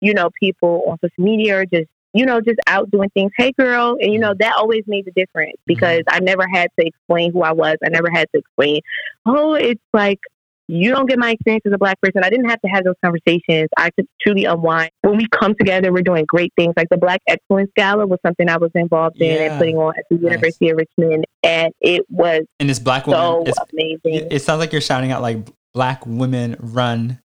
[0.00, 3.52] you know people on social media or just you know just out doing things hey
[3.58, 4.38] girl and you know mm-hmm.
[4.38, 5.74] that always made the difference mm-hmm.
[5.74, 8.80] because I never had to explain who I was I never had to explain
[9.26, 10.20] oh it's like
[10.68, 12.22] you don't get my experience as a black person.
[12.22, 13.70] I didn't have to have those conversations.
[13.78, 14.90] I could truly unwind.
[15.00, 16.74] When we come together, we're doing great things.
[16.76, 19.42] Like the Black Excellence Gala was something I was involved in Yeah.
[19.44, 20.24] and putting on at the Nice.
[20.24, 24.28] University of Richmond, and it was and this black so woman it's, amazing.
[24.30, 25.38] it sounds like you're shouting out like
[25.72, 27.18] black women run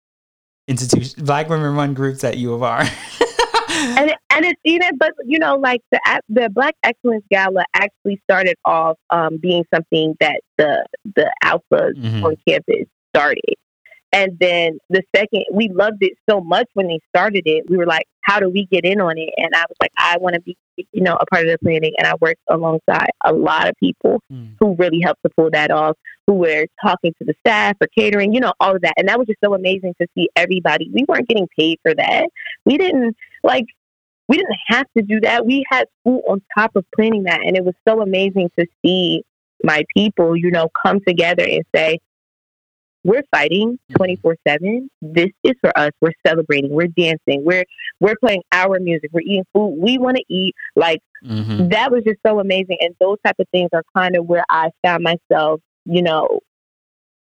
[0.67, 2.83] institutions black women run groups at u of r
[4.35, 8.21] and it, and it's even, but you know, like the the Black Excellence Gala actually
[8.29, 12.23] started off um, being something that the the alphas Mhm.
[12.23, 13.55] on campus started,
[14.11, 17.85] and then the second we loved it so much when they started it, we were
[17.85, 19.29] like, how do we get in on it?
[19.37, 21.93] And I was like, I want to be, you know, a part of the planning,
[21.97, 24.55] and I worked alongside a lot of people Mm.
[24.59, 25.95] who really helped to pull that off,
[26.27, 28.93] who were talking to the staff for catering, you know, all of that.
[28.97, 30.89] And that was just so amazing to see everybody.
[30.93, 32.29] We weren't getting paid for that.
[32.65, 33.65] We didn't like
[34.27, 35.45] we didn't have to do that.
[35.45, 39.23] We had school on top of planning that and it was so amazing to see
[39.63, 41.99] my people, you know, come together and say,
[43.05, 44.89] We're fighting twenty four seven.
[45.01, 45.91] This is for us.
[46.01, 46.71] We're celebrating.
[46.71, 47.43] We're dancing.
[47.43, 47.65] We're
[47.99, 49.09] we're playing our music.
[49.13, 49.75] We're eating food.
[49.77, 50.55] We want to eat.
[50.75, 51.69] Like Mhm.
[51.71, 52.77] that was just so amazing.
[52.81, 56.39] And those type of things are kind of where I found myself, you know,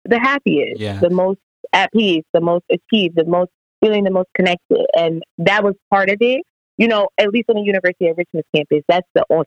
[0.05, 0.99] the happiest, Yeah.
[1.01, 1.39] the most
[1.73, 3.51] at peace, the most achieved, the most
[3.83, 4.87] feeling the most connected.
[4.97, 6.43] And that was part of it.
[6.81, 9.45] You know, at least on the University of Richmond's campus, that's the on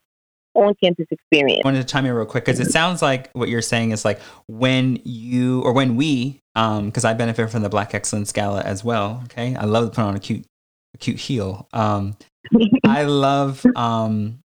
[0.53, 1.61] on campus experience.
[1.65, 4.05] I wanted to chime in real quick because it sounds like what you're saying is
[4.05, 8.61] like when you or when we, um, because I benefit from the Black Excellence Gala
[8.61, 9.21] as well.
[9.25, 10.45] Okay, I love to put on a cute,
[10.93, 11.67] a cute heel.
[11.73, 12.15] Um,
[12.85, 14.42] I love, um,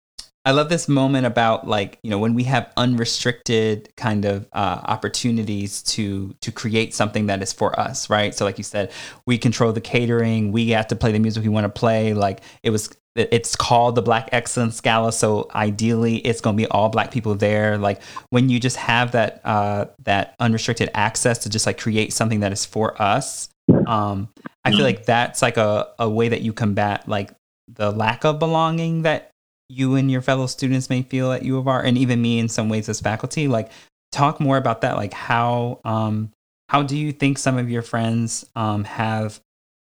[0.49, 4.81] I love this moment about like you know when we have unrestricted kind of uh,
[4.83, 8.35] opportunities to to create something that is for us, right?
[8.35, 8.91] So like you said,
[9.27, 12.15] we control the catering, we have to play the music we want to play.
[12.15, 16.67] Like it was it's called the Black Excellence Gala, so ideally it's going to be
[16.69, 17.77] all black people there.
[17.77, 22.41] Like when you just have that uh, that unrestricted access to just like create something
[22.41, 23.51] that is for us,
[23.87, 24.31] um,
[24.65, 27.33] I feel like that's like a, a way that you combat like
[27.71, 29.31] the lack of belonging that
[29.69, 32.49] you and your fellow students may feel at U of R, and even me in
[32.49, 33.49] some ways as faculty.
[33.49, 33.71] Like
[34.13, 34.97] talk more about that.
[34.97, 36.31] Like how um,
[36.69, 39.41] how do you think some of your friends um, have,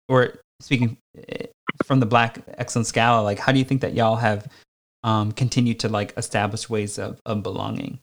[0.09, 0.97] or speaking
[1.29, 1.47] eh,
[1.85, 4.47] from the Black Excellence Gala, like how do you think that y'all have
[5.03, 7.99] um, continued to like establish ways of, of belonging?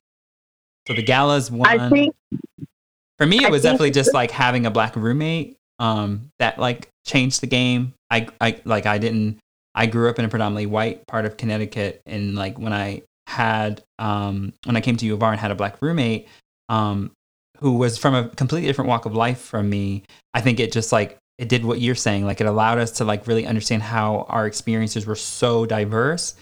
[0.87, 1.69] So the gala's one.
[1.69, 2.15] I think
[3.19, 7.43] For me, it was definitely just like having a black roommate um, that like changed
[7.43, 7.93] the game.
[8.11, 9.39] I, I like I didn't.
[9.79, 13.81] I grew up in a predominantly white part of Connecticut, and like when I had
[14.01, 16.27] um, when I came to U of R and had a black roommate
[16.69, 17.13] um,
[17.59, 20.03] who was from a completely different walk of life from me,
[20.35, 22.27] I think it just like it did what you're saying.
[22.27, 26.35] Like it allowed us to like really understand how our experiences were so diverse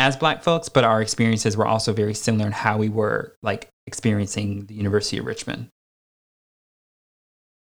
[0.00, 3.68] as black folks, but our experiences were also very similar in how we were like
[3.86, 5.68] experiencing the University of Richmond.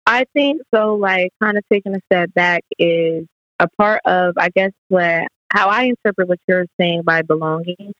[0.06, 0.96] I think so.
[0.96, 3.28] Like, kind of taking a step back is
[3.60, 7.94] a part of, I guess, what how I interpret what you're saying by belonging.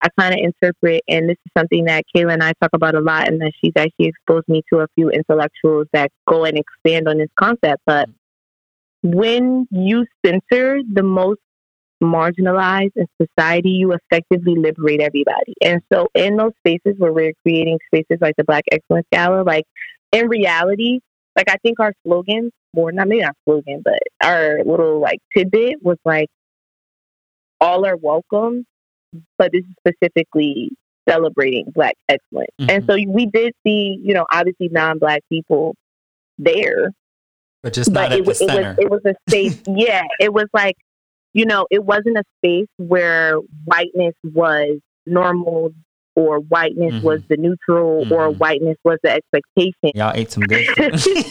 [0.00, 3.00] I kind of interpret, and this is something that Kayla and I talk about a
[3.00, 7.08] lot, and that she's actually exposed me to a few intellectuals that go and expand
[7.08, 7.82] on this concept.
[7.84, 8.08] But
[9.02, 11.40] when you censor the most
[12.02, 15.54] marginalized in society, you effectively liberate everybody.
[15.62, 19.64] And so, in those spaces where we're creating spaces like the Black Excellence Gala, like
[20.12, 21.00] in reality,
[21.38, 25.76] like I think our slogan, or not maybe not slogan, but our little like tidbit
[25.80, 26.28] was like,
[27.60, 28.66] all are welcome,
[29.38, 30.70] but this is specifically
[31.08, 32.50] celebrating Black excellence.
[32.58, 32.90] And mm-hmm.
[32.90, 35.76] so we did see, you know, obviously non-Black people
[36.38, 36.90] there,
[37.62, 39.62] But just not but at it, the was it was it was a space.
[39.68, 40.76] yeah, it was like,
[41.34, 45.70] you know, it wasn't a space where whiteness was normal
[46.18, 47.02] or whiteness Mhm.
[47.02, 48.38] was the neutral or Mhm.
[48.38, 49.92] whiteness was the expectation.
[49.94, 50.66] Y'all ate some good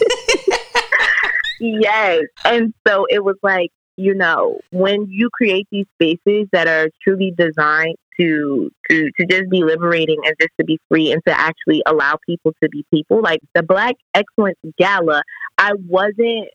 [1.59, 2.23] yes.
[2.45, 7.33] And so it was like, you know, when you create these spaces that are truly
[7.37, 11.83] designed to to to just be liberating and just to be free and to actually
[11.85, 15.21] allow people to be people, like the Black Excellence Gala,
[15.57, 16.47] I wasn't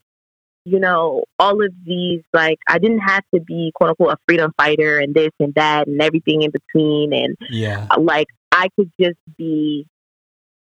[0.65, 4.53] you know, all of these, like, I didn't have to be, quote unquote, a freedom
[4.57, 7.13] fighter and this and that and everything in between.
[7.13, 9.85] And, yeah, uh, like, I could just be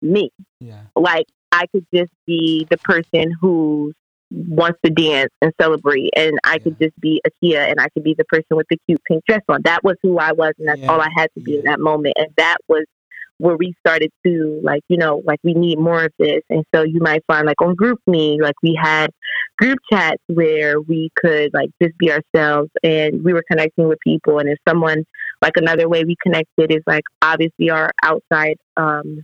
[0.01, 3.93] me yeah, like I could just be the person who
[4.31, 8.15] wants to dance and celebrate, and I could just be Akia, and I could be
[8.17, 9.61] the person with the cute pink dress on.
[9.63, 10.91] That was who I was, and that's Yeah.
[10.91, 12.15] all I had to be in that moment.
[12.17, 12.85] And that was
[13.37, 16.43] where we started to like, you know, like we need more of this.
[16.49, 19.09] And so you might find like on GroupMe, like we had
[19.61, 24.39] group chats where we could like just be ourselves, and we were connecting with people.
[24.39, 25.05] And if someone
[25.41, 29.23] like another way we connected is like obviously our outside um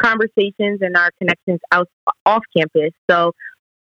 [0.00, 1.88] conversations and our connections out
[2.26, 2.92] off campus.
[3.10, 3.32] So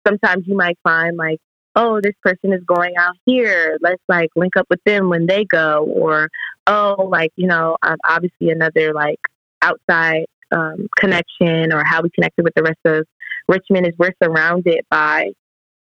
[0.07, 1.39] sometimes you might find like,
[1.77, 3.77] oh, this person is going out here.
[3.81, 6.29] Let's like link up with them when they go, or
[6.67, 9.21] oh, like you know, um, obviously another like
[9.63, 13.07] outside um, connection or how we connected with the rest of
[13.49, 15.31] Richmond is we're surrounded by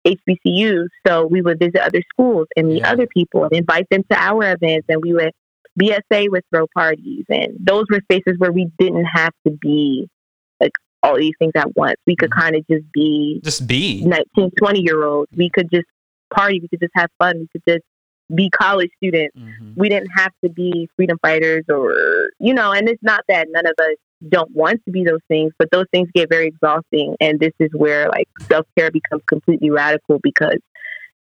[0.05, 2.91] HBCUs, so we would visit other schools and meet Yeah.
[2.91, 5.31] other people and invite them to our events, and we would
[5.77, 10.07] BSA would throw parties, and those were spaces where we didn't have to be
[10.61, 10.71] like
[11.03, 11.97] all these things at once.
[12.07, 12.39] We could Mhm.
[12.41, 14.01] kind of just be just be.
[14.05, 15.29] 19, 20 year olds.
[15.35, 15.85] We could just
[16.33, 16.59] party.
[16.61, 17.39] We could just have fun.
[17.39, 17.83] We could just
[18.33, 19.35] be college students.
[19.37, 19.75] Mhm.
[19.75, 21.93] We didn't have to be freedom fighters or,
[22.39, 23.95] you know, and it's not that none of us
[24.29, 27.15] don't want to be those things, but those things get very exhausting.
[27.19, 30.59] And this is where like self care becomes completely radical because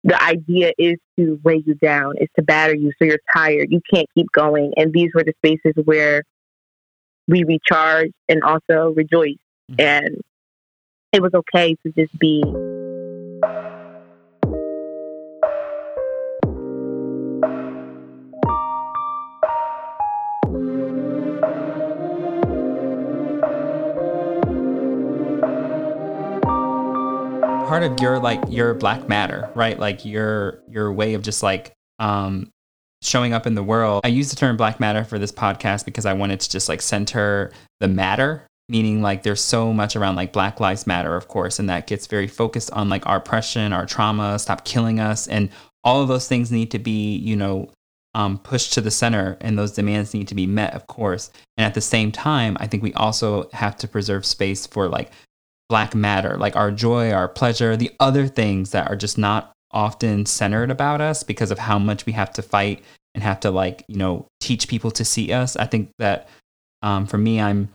[0.04, 3.68] the idea is to weigh you down, is to batter you so you're tired.
[3.70, 4.72] You can't keep going.
[4.76, 6.22] And these were the spaces where
[7.26, 9.36] we recharge and also rejoice.
[9.72, 9.80] Mhm.
[9.80, 10.20] And
[11.12, 12.42] it was okay to just be
[27.68, 29.78] part of your like your black matter right?
[29.78, 32.50] Like your your way of just like um
[33.02, 34.00] showing up in the world.
[34.04, 36.82] I use the term black matter for this podcast because i wanted to just like
[36.82, 41.58] center the matter meaning like there's so much around like black lives matter of course
[41.58, 45.48] and that gets very focused on like our oppression our trauma stop killing us and
[45.84, 47.70] all of those things need to be you know
[48.14, 51.30] um, pushed to the center and those demands need to be met of course.
[51.56, 55.12] And at the same time i think we also have to preserve space for like
[55.68, 60.24] black matter, like our joy, our pleasure, the other things that are just not often
[60.24, 62.82] centered about us because of how much we have to fight
[63.14, 65.56] and have to like, you know, teach people to see us.
[65.56, 66.28] I think that
[66.82, 67.68] um, for me, I'm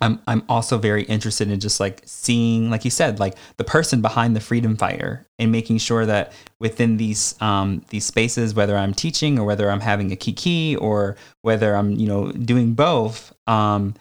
[0.00, 4.02] I'm I'm also very interested in just like seeing, like you said, like the person
[4.02, 8.92] behind the freedom fighter and making sure that within these um, these spaces, whether I'm
[8.92, 13.94] teaching or whether I'm having a kiki or whether I'm you know doing both, um,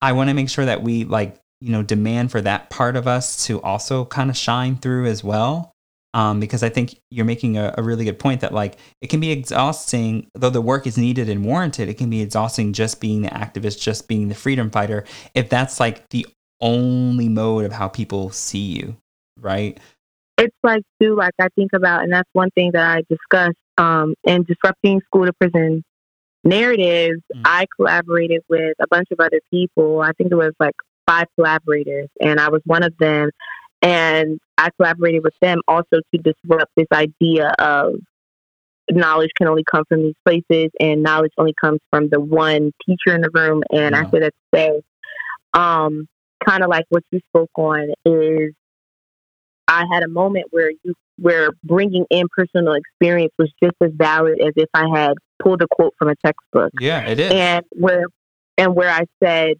[0.00, 3.06] I want to make sure that we like you know demand for that part of
[3.06, 5.72] us to also kind of shine through as well
[6.12, 9.20] um, because I think you're making a, a, really good point that like it can
[9.20, 11.88] be exhausting, though the work is needed and warranted.
[11.88, 15.04] It can be exhausting just being the activist, just being the freedom fighter,
[15.34, 16.26] if that's like the
[16.60, 18.96] only mode of how people see you,
[19.38, 19.78] right?
[20.36, 24.14] It's like too, like I think about, and that's one thing that I discussed um,
[24.24, 25.84] in disrupting school to prison
[26.42, 27.22] narratives.
[27.34, 27.42] Mm.
[27.44, 30.00] I collaborated with a bunch of other people.
[30.00, 30.74] I think it was like
[31.10, 33.30] five collaborators, and I was one of them.
[33.82, 37.94] And I collaborated with them also to disrupt this idea of
[38.90, 43.14] knowledge can only come from these places and knowledge only comes from the one teacher
[43.14, 43.62] in the room.
[43.70, 44.00] And yeah.
[44.00, 44.82] I said that to say,
[45.54, 46.08] um,
[46.44, 48.52] kind of like what you spoke on is
[49.68, 54.40] I had a moment where you where bringing in personal experience was just as valid
[54.40, 56.72] as if I had pulled a quote from a textbook.
[56.80, 57.30] Yeah, it is.
[57.30, 58.04] And where
[58.58, 59.56] and where I said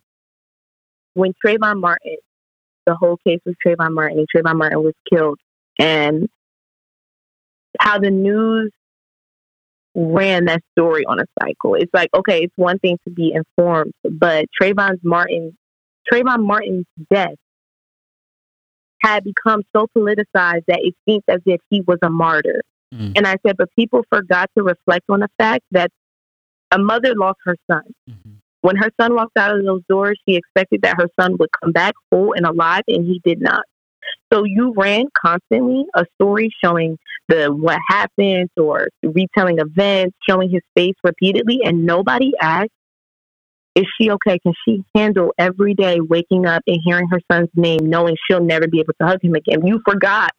[1.15, 2.17] when Trayvon Martin
[2.87, 4.19] the whole case with Trayvon Martin.
[4.19, 5.39] And Trayvon Martin was killed,
[5.79, 6.29] and
[7.79, 8.71] how the news
[9.95, 11.75] ran that story on a cycle.
[11.75, 15.57] It's like, okay, it's one thing to be informed, but Trayvon Martin,
[16.11, 17.35] Trayvon Martin's death
[19.03, 22.61] had become so politicized that it seemed as if he was a martyr.
[22.95, 23.13] Mm.
[23.17, 25.91] And I said, but people forgot to reflect on the fact that
[26.71, 27.83] a mother lost her son.
[28.09, 28.33] Mm-hmm.
[28.63, 31.73] When her son walked out of those doors, she expected that her son would come
[31.73, 33.65] back whole and alive, and he did not.
[34.33, 36.99] So you ran constantly a story showing
[37.29, 42.71] the what happened or retelling events, showing his face repeatedly, and nobody asked,
[43.77, 44.39] is she okay?
[44.41, 48.67] Can she handle every day waking up and hearing her son's name, knowing she'll never
[48.67, 49.65] be able to hug him again?
[49.65, 50.33] You forgot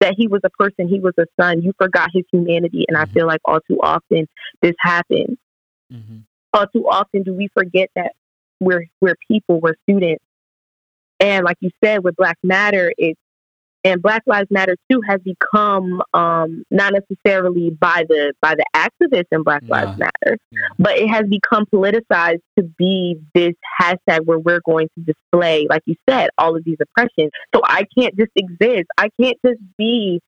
[0.00, 1.62] that he was a person, he was a son.
[1.62, 2.84] You forgot his humanity.
[2.86, 3.14] And I mm-hmm.
[3.14, 4.26] feel like all too often
[4.60, 5.38] this happens.
[5.92, 6.18] Mm-hmm
[6.54, 8.12] all too often do we forget that
[8.60, 10.24] we're we're people, we're students.
[11.20, 13.18] And like you said, with Black Matter, it's
[13.84, 19.26] and Black Lives Matter too has become um, not necessarily by the by the activists
[19.30, 19.74] in Black yeah.
[19.74, 20.60] Lives Matter, yeah.
[20.78, 25.82] but it has become politicized to be this hashtag where we're going to display, like
[25.84, 27.30] you said, all of these oppressions.
[27.54, 28.86] So I can't just exist.
[28.96, 30.20] I can't just be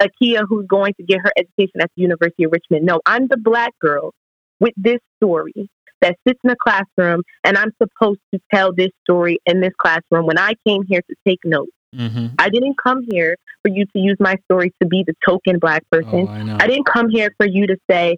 [0.00, 2.86] Akia who's going to get her education at the University of Richmond.
[2.86, 4.12] No, I'm the black girl
[4.60, 5.68] with this story
[6.00, 10.26] that sits in a classroom and I'm supposed to tell this story in this classroom
[10.26, 11.70] when I came here to take notes.
[11.94, 12.26] Mm-hmm.
[12.38, 15.82] I didn't come here for you to use my story to be the token black
[15.90, 16.28] person.
[16.28, 18.16] Oh, I, I, didn't come here for you to say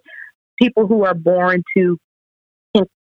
[0.61, 1.97] people who are born to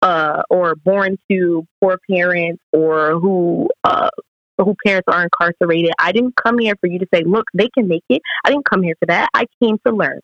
[0.01, 4.09] uh, or born to poor parents or who uh,
[4.57, 5.91] who parents are incarcerated.
[5.99, 8.21] I didn't come here for you to say, look, they can make it.
[8.43, 9.29] I didn't come here for that.
[9.33, 10.19] I came to learn.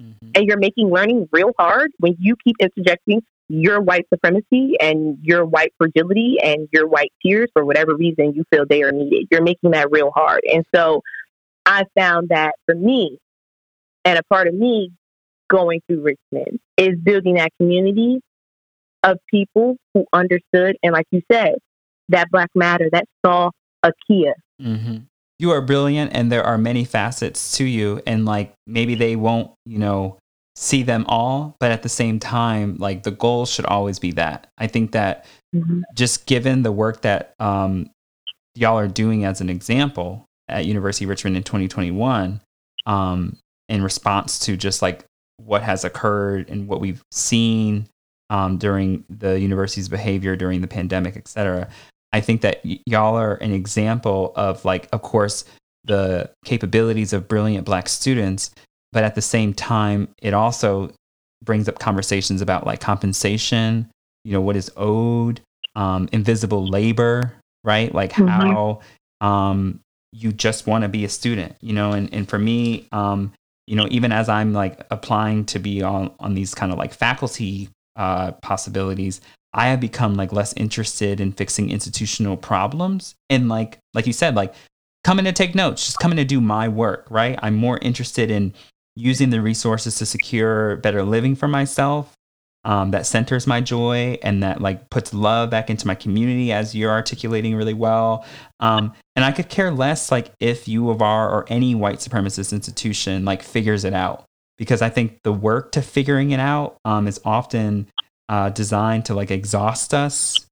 [0.00, 0.30] Mm-hmm.
[0.34, 5.44] And you're making learning real hard when you keep interjecting your white supremacy and your
[5.44, 9.28] white fragility and your white tears for whatever reason you feel they are needed.
[9.30, 10.40] You're making that real hard.
[10.50, 11.02] And so
[11.66, 13.18] I found that for me,
[14.04, 14.90] and a part of me
[15.48, 18.20] going through Richmond is building that community
[19.02, 21.54] of people who understood and, like you said,
[22.08, 23.50] that Black Matter, that saw
[23.82, 24.34] a Kia.
[24.60, 24.96] Mm-hmm
[25.38, 29.50] you are brilliant and there are many facets to you and like maybe they won't
[29.66, 30.18] you know
[30.56, 34.46] see them all but at the same time like the goal should always be that
[34.58, 35.82] i think that mm-hmm.
[35.94, 37.90] just given the work that um,
[38.54, 42.40] y'all are doing as an example at university of richmond in 2021
[42.86, 43.36] um,
[43.68, 45.04] in response to just like
[45.38, 47.88] what has occurred and what we've seen
[48.30, 51.68] um, during the university's behavior during the pandemic et cetera
[52.14, 55.44] I think that y- y'all are an example of like, of course,
[55.82, 58.52] the capabilities of brilliant black students,
[58.92, 60.92] but at the same time, it also
[61.42, 63.90] brings up conversations about like compensation,
[64.22, 65.40] you know, what is owed,
[65.74, 67.34] um, invisible labor,
[67.64, 67.92] right?
[67.92, 68.28] Like mm-hmm.
[68.28, 68.80] how
[69.20, 69.80] um,
[70.12, 73.32] you just want to be a student, you know, and, and for me, um,
[73.66, 76.94] you know, even as I'm like applying to be on, on these kind of like
[76.94, 79.20] faculty uh, possibilities,
[79.54, 84.34] I have become like less interested in fixing institutional problems and like like you said
[84.34, 84.54] like
[85.04, 87.38] coming to take notes, just coming to do my work, right?
[87.42, 88.54] I'm more interested in
[88.96, 92.12] using the resources to secure better living for myself.
[92.66, 96.74] Um, that centers my joy and that like puts love back into my community as
[96.74, 98.24] you're articulating really well.
[98.58, 102.54] Um, and I could care less like if U of R or any white supremacist
[102.54, 104.24] institution like figures it out
[104.56, 107.86] because I think the work to figuring it out um, is often
[108.28, 110.46] uh, designed to like exhaust us,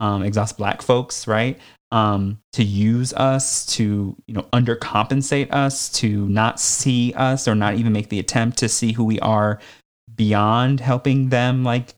[0.00, 1.58] um, exhaust black folks, right?
[1.92, 7.74] Um, to use us, to you know undercompensate us, to not see us or not
[7.74, 9.60] even make the attempt to see who we are
[10.14, 11.94] beyond helping them like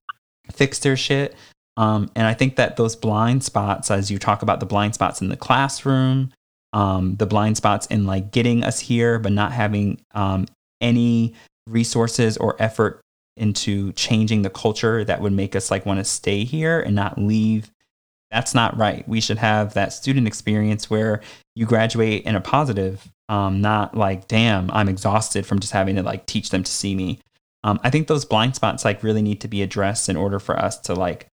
[0.53, 1.35] fix their shit.
[1.77, 5.21] Um, and I think that those blind spots, as you talk about the blind spots
[5.21, 6.33] in the classroom,
[6.73, 10.47] um, the blind spots in like getting us here, but not having um,
[10.81, 11.35] any
[11.67, 13.01] resources or effort
[13.37, 17.19] into changing the culture that would make us like want to stay here and not
[17.19, 17.71] leave.
[18.31, 19.07] That's not right.
[19.09, 21.21] We should have that student experience where
[21.55, 26.03] you graduate in a positive um, not like damn i'm exhausted from just having to
[26.03, 27.19] like teach them to see me.
[27.65, 30.57] Um, i think those blind spots like really need to be addressed in order for
[30.57, 31.27] us to like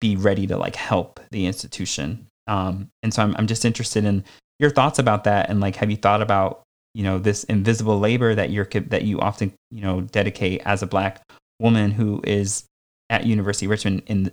[0.00, 2.26] be ready to like help the institution.
[2.48, 4.24] Um, and so I'm, I'm just interested in
[4.58, 6.62] your thoughts about that and like have you thought about
[6.94, 10.86] you know this invisible labor that you're that you often you know dedicate as a
[10.86, 11.22] black
[11.58, 12.64] woman who is
[13.10, 14.30] at University of Richmond in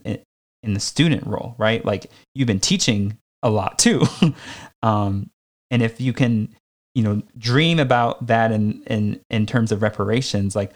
[0.63, 1.83] in the student role, right?
[1.83, 4.03] Like you've been teaching a lot too,
[4.83, 5.29] um,
[5.71, 6.49] and if you can,
[6.95, 10.73] you know, dream about that in in in terms of reparations, like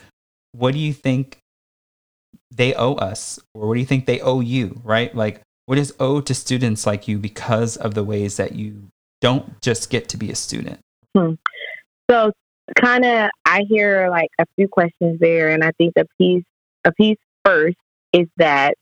[0.51, 1.39] what do you think
[2.51, 5.15] they owe us, or what do you think they owe you, right?
[5.15, 8.83] Like what is owed to students like you because of the ways that you
[9.21, 10.79] don't just get to be a student?
[11.15, 11.33] Hmm.
[12.09, 12.31] So
[12.75, 16.43] kind of I hear like a few questions there, and I think a piece
[16.85, 17.77] a piece first
[18.13, 18.75] is that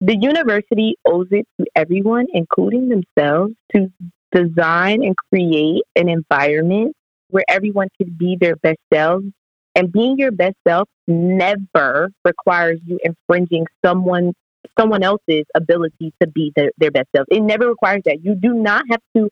[0.00, 3.90] the university owes it to everyone, including themselves, to
[4.32, 6.94] design and create an environment
[7.30, 9.26] where everyone can be their best selves.
[9.74, 14.32] And being your best self never requires you infringing someone
[14.78, 17.26] someone else's ability to be their, their best self.
[17.30, 18.22] It never requires that.
[18.22, 19.30] You do not have to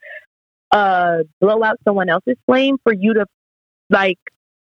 [0.75, 3.25] uh, blow out someone else's flame for you to
[3.91, 4.19] like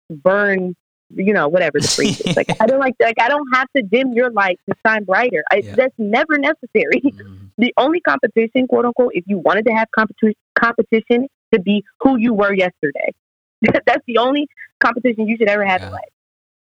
[0.09, 0.75] burn
[1.09, 3.81] you know whatever the phrase is like i don't like like i don't have to
[3.81, 5.75] dim your light to shine brighter I, yeah.
[5.75, 7.45] that's never necessary mm-hmm.
[7.57, 12.17] the only competition quote unquote if you wanted to have competition competition to be who
[12.17, 13.11] you were yesterday
[13.61, 14.47] that's the only
[14.79, 15.87] competition you should ever have yeah.
[15.87, 16.09] in life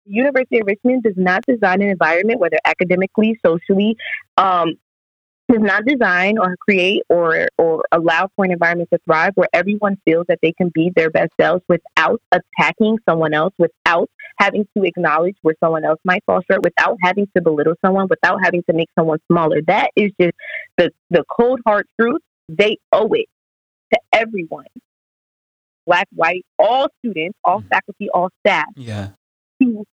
[0.09, 3.97] University of Richmond does not design an environment, whether academically, socially,
[4.37, 4.75] um,
[5.49, 9.97] does not design or create or or allow for an environment to thrive where everyone
[10.05, 14.83] feels that they can be their best selves without attacking someone else, without having to
[14.83, 18.75] acknowledge where someone else might fall short, without having to belittle someone, without having to
[18.75, 19.61] make someone smaller.
[19.67, 20.35] That is just
[20.77, 22.21] the the cold hard truth.
[22.49, 23.27] They owe it
[23.93, 24.65] to everyone.
[25.85, 27.69] Black, white, all students, all mm.
[27.69, 28.67] faculty, all staff.
[28.75, 29.09] Yeah.
[29.61, 29.85] To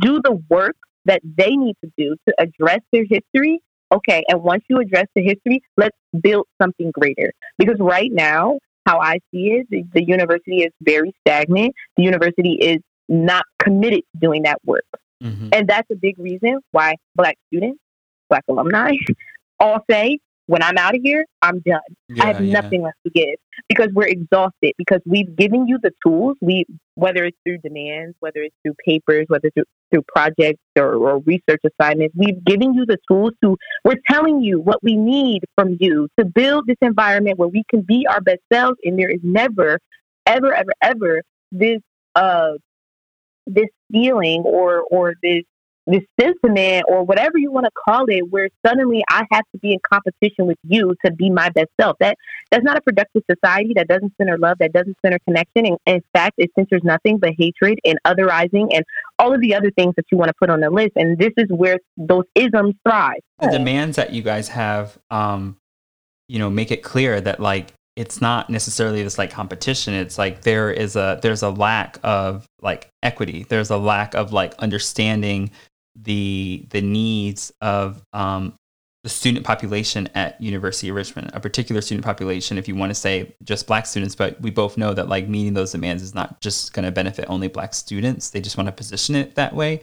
[0.00, 3.60] do the work that they need to do to address their history
[3.92, 7.32] okay, and once you address the history, let's build something greater.
[7.58, 11.74] Because right now, how I see it, the, the university is very stagnant.
[11.96, 12.78] The university is
[13.08, 14.84] not committed to doing that work.
[15.22, 15.48] Mm-hmm.
[15.52, 17.80] And that's a big reason why Black students,
[18.28, 18.92] Black alumni,
[19.60, 21.80] all say when I'm out of here, I'm done.
[22.08, 22.60] Yeah, I have yeah.
[22.60, 23.36] nothing left to give
[23.68, 26.36] because we're exhausted because we've given you the tools.
[26.40, 26.66] We
[26.96, 31.18] whether it's through demands, whether it's through papers, whether it's through, through projects or, or
[31.20, 33.56] research assignments, we've given you the tools to.
[33.84, 37.80] We're telling you what we need from you to build this environment where we can
[37.80, 39.78] be our best selves, and there is never,
[40.26, 41.22] ever, ever, ever
[41.52, 41.80] this
[42.14, 42.52] uh
[43.46, 45.44] this feeling or or this
[45.86, 49.72] this sentiment or whatever you want to call it where suddenly I have to be
[49.72, 51.96] in competition with you to be my best self.
[52.00, 52.16] That
[52.50, 55.66] that's not a productive society that doesn't center love, that doesn't center connection.
[55.66, 58.84] And, in fact, it centers nothing but hatred and otherizing and
[59.18, 60.92] all of the other things that you want to put on the list.
[60.96, 63.20] And this is where those isms thrive.
[63.40, 65.56] The demands that you guys have, um,
[66.28, 70.42] you know, make it clear that like it's not necessarily this like competition it's like
[70.42, 75.50] there is a there's a lack of like equity there's a lack of like understanding
[75.96, 78.54] the the needs of um,
[79.04, 82.94] the student population at University of Richmond, a particular student population, if you want to
[82.94, 86.40] say just black students, but we both know that like meeting those demands is not
[86.40, 88.30] just going to benefit only black students.
[88.30, 89.82] They just want to position it that way.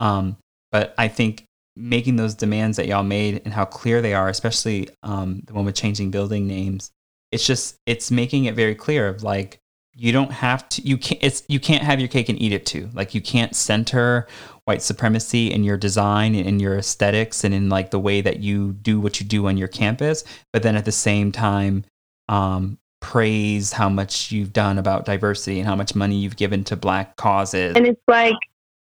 [0.00, 0.38] Um,
[0.70, 1.44] but I think
[1.76, 5.66] making those demands that y'all made and how clear they are, especially um, the one
[5.66, 6.90] with changing building names,
[7.30, 9.58] it's just it's making it very clear of like
[9.94, 12.66] you don't have to you can't it's you can't have your cake and eat it
[12.66, 12.88] too.
[12.94, 14.26] Like you can't center
[14.64, 18.40] white supremacy in your design and in your aesthetics and in like the way that
[18.40, 20.24] you do what you do on your campus.
[20.52, 21.84] But then at the same time
[22.28, 26.76] um, praise how much you've done about diversity and how much money you've given to
[26.76, 27.76] black causes.
[27.76, 28.36] And it's like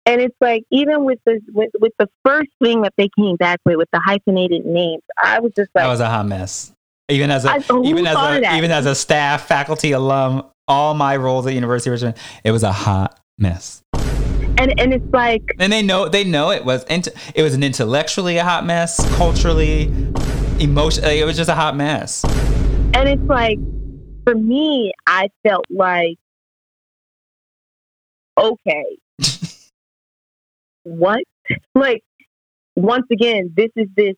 [0.06, 3.60] and it's like even with the with, with the first thing that they came back
[3.64, 6.72] with with the hyphenated names i was just like that was a hot mess.
[7.08, 11.16] Even as a I, even as a even as a staff faculty alum all my
[11.16, 13.82] roles at University of Richmond, it was a hot mess.
[14.58, 18.38] And and it's like and they know they know it was it was an intellectually
[18.38, 19.84] a hot mess, culturally,
[20.58, 22.24] emotionally, it was just a hot mess.
[22.94, 23.58] And it's like
[24.24, 26.16] for me, I felt like
[28.38, 28.98] okay.
[30.84, 31.22] what?
[31.74, 32.02] Like
[32.76, 34.14] once again, this is this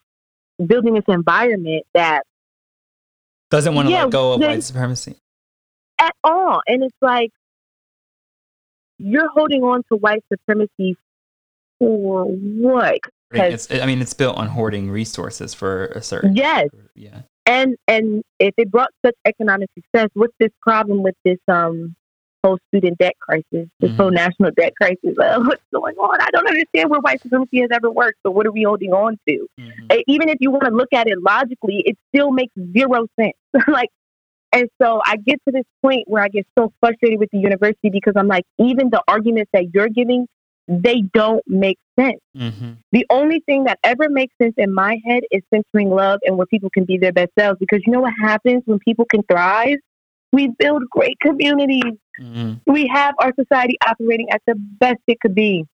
[0.64, 2.22] building this environment that
[3.50, 5.16] doesn't want to Yeah, let go of white supremacy.
[5.98, 6.60] At all.
[6.66, 7.30] And it's like
[8.98, 10.96] you're holding on to white supremacy
[11.78, 12.98] for what?
[13.32, 16.34] It's, I mean, it's built on hoarding resources for a certain.
[16.34, 16.68] Yes.
[16.94, 17.20] Yeah.
[17.46, 21.94] And and if it brought such economic success, what's this problem with this um
[22.44, 23.96] whole student debt crisis, this Mhm.
[23.96, 25.16] whole national debt crisis?
[25.18, 26.20] Uh, what's going on?
[26.20, 28.18] I don't understand where white supremacy has ever worked.
[28.24, 29.46] So what are we holding on to?
[29.60, 29.72] Mhm.
[29.92, 33.36] Uh, even if you want to look at it logically, it still makes zero sense.
[33.68, 33.90] like,
[34.52, 37.90] and so I get to this point where I get so frustrated with the university
[37.90, 40.26] because I'm like, even the arguments that you're giving,
[40.66, 42.20] they don't make sense.
[42.36, 42.78] Mhm.
[42.92, 46.46] The only thing that ever makes sense in my head is centering love and where
[46.46, 47.58] people can be their best selves.
[47.58, 49.78] Because you know what happens when people can thrive?
[50.32, 52.60] We build great communities Mhm.
[52.66, 55.64] we have our society operating at the best it could be.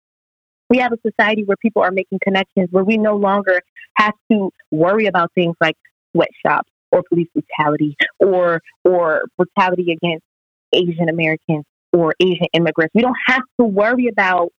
[0.68, 3.62] We have a society where people are making connections, where we no longer
[3.96, 5.76] have to worry about things like
[6.12, 10.24] sweatshops or police brutality or or brutality against
[10.72, 12.92] Asian Americans or Asian immigrants.
[12.94, 14.50] We don't have to worry about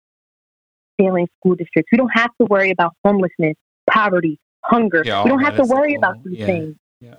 [0.97, 1.89] failing school districts.
[1.91, 3.55] We don't have to worry about homelessness,
[3.89, 5.03] poverty, hunger.
[5.05, 6.75] Yeah, we don't have to worry about these yeah, things.
[6.99, 7.15] yeah.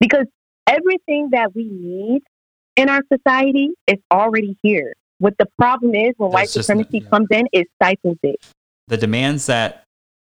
[0.00, 0.26] Because
[0.66, 2.22] everything that we need
[2.76, 4.94] in our society is already here.
[5.18, 8.36] What the problem is when white There's just supremacy comes in, it stifles it.
[8.86, 9.84] the demands that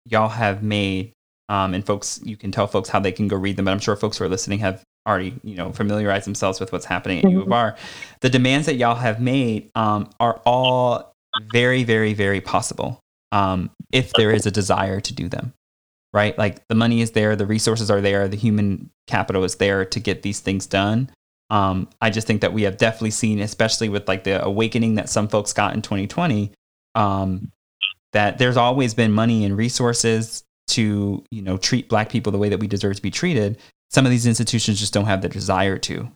[0.05, 1.13] y'all have made,
[1.49, 3.65] um, and folks, you can tell folks how they can go read them.
[3.65, 6.85] But I'm sure folks who are listening have already, you know, familiarized themselves with what's
[6.85, 7.53] happening at U of Mhm.
[7.53, 7.75] R.
[8.21, 11.13] The demands that y'all have made um, are all
[11.51, 12.99] very, very, very possible
[13.31, 15.53] um, if there is a desire to do them.
[16.11, 19.85] Right, like the money is there, the resources are there, the human capital is there
[19.85, 21.11] to get these things done.
[21.51, 25.07] Um, I just think that we have definitely seen, especially with like the awakening that
[25.07, 26.51] some folks got in 2020,
[26.95, 27.51] um,
[28.13, 32.49] that there's always been money and resources to you know treat black people the way
[32.49, 33.57] that we deserve to be treated
[33.89, 36.09] some of these institutions just don't have the desire to.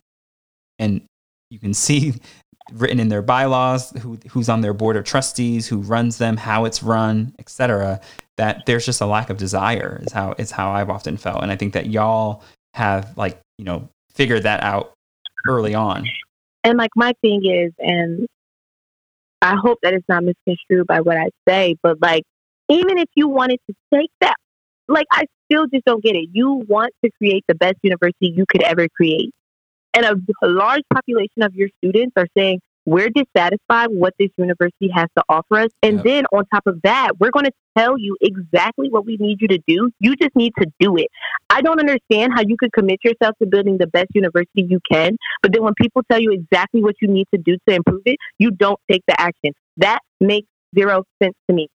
[0.78, 1.02] And
[1.50, 2.14] you can see
[2.72, 6.64] written in their bylaws who, who's on their board of trustees who runs them how
[6.64, 8.00] it's run etc
[8.38, 11.42] that there's just a lack of desire is how is how i've often felt.
[11.42, 12.42] And i think that y'all
[12.72, 14.94] have like you know figured that out
[15.46, 16.06] early on.
[16.62, 18.26] And like my thing is, and
[19.42, 22.22] I hope that it's not misconstrued by what I say, but like
[22.70, 24.36] even if you wanted to take that,
[24.88, 26.28] like I still just don't get it.
[26.32, 29.30] You want to create the best university you could ever create,
[29.94, 34.28] and a, a large population of your students are saying we're dissatisfied with what this
[34.36, 36.04] university has to offer us, and Yep.
[36.04, 39.48] then on top of that, we're going to tell you exactly what we need you
[39.48, 39.90] to do.
[40.00, 41.08] You just need to do it.
[41.48, 45.16] I don't understand how you could commit yourself to building the best university you can,
[45.42, 48.18] but then when people tell you exactly what you need to do to improve it,
[48.38, 49.52] you don't take the action.
[49.78, 50.46] That makes
[50.78, 51.68] zero sense to me.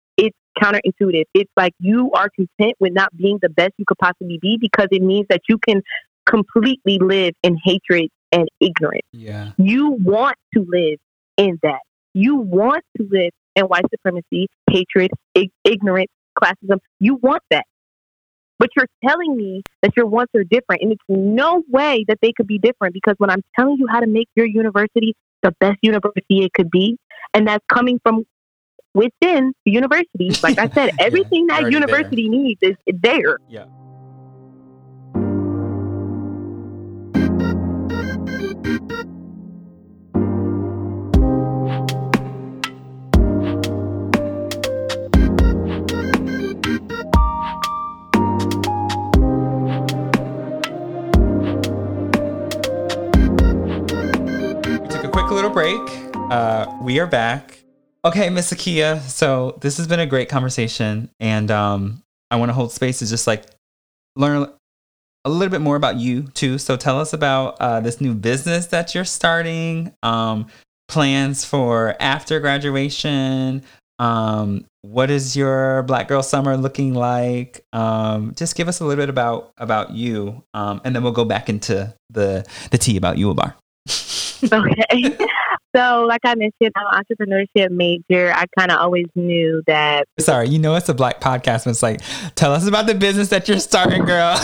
[0.61, 1.25] Counterintuitive.
[1.33, 4.87] It's like you are content with not being the best you could possibly be because
[4.91, 5.81] it means that you can
[6.25, 9.05] completely live in hatred and ignorance.
[9.11, 10.99] yeah You want to live
[11.37, 11.79] in that.
[12.13, 16.77] You want to live in white supremacy, hatred, ig- ignorance, classism.
[16.99, 17.65] You want that.
[18.59, 22.33] But you're telling me that your wants are different, and it's no way that they
[22.33, 25.77] could be different because when I'm telling you how to make your university the best
[25.81, 26.97] university it could be,
[27.33, 28.25] and that's coming from
[28.93, 31.81] within the university, like I said, Yeah, everything that already there.
[31.87, 33.37] university needs is there.
[33.47, 33.65] yeah
[53.91, 55.79] We took a quick little break.
[56.31, 57.63] Uh, we are back.
[58.05, 59.01] Okay, Miss Akia.
[59.01, 63.07] So this has been a great conversation, and um, I want to hold space to
[63.07, 63.43] just like
[64.15, 64.49] learn
[65.25, 66.57] a little bit more about you too.
[66.57, 70.47] So tell us about uh, this new business that you're starting, um,
[70.87, 73.63] plans for after graduation.
[73.99, 77.65] Um, what is your Black Girl Summer looking like?
[77.73, 81.25] Um, just give us a little bit about about you, um, and then we'll go
[81.25, 83.57] back into the the tea about you, Bar.
[84.43, 85.17] Okay.
[85.75, 88.31] so, like I mentioned, I'm an entrepreneurship major.
[88.33, 91.83] I kind of always knew that Sorry, you know it's a black podcast, but it's
[91.83, 92.01] like,
[92.35, 94.35] tell us about the business that you're starting, girl.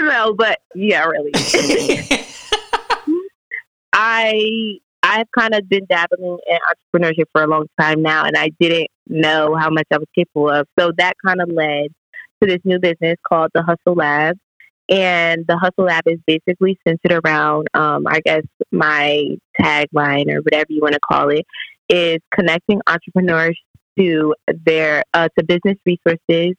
[0.00, 1.32] no, but yeah, really.
[3.92, 8.50] I I've kind of been dabbling in entrepreneurship for a long time now, and I
[8.60, 10.66] didn't know how much I was capable of.
[10.78, 11.88] So that kind of led
[12.42, 14.36] to this new business called the Hustle Lab.
[14.88, 20.66] And the Hustle Lab is basically centered around, um, I guess, my tagline or whatever
[20.68, 21.46] you want to call it,
[21.88, 23.58] is connecting entrepreneurs
[23.98, 24.34] to
[24.64, 26.56] their uh, to business resources,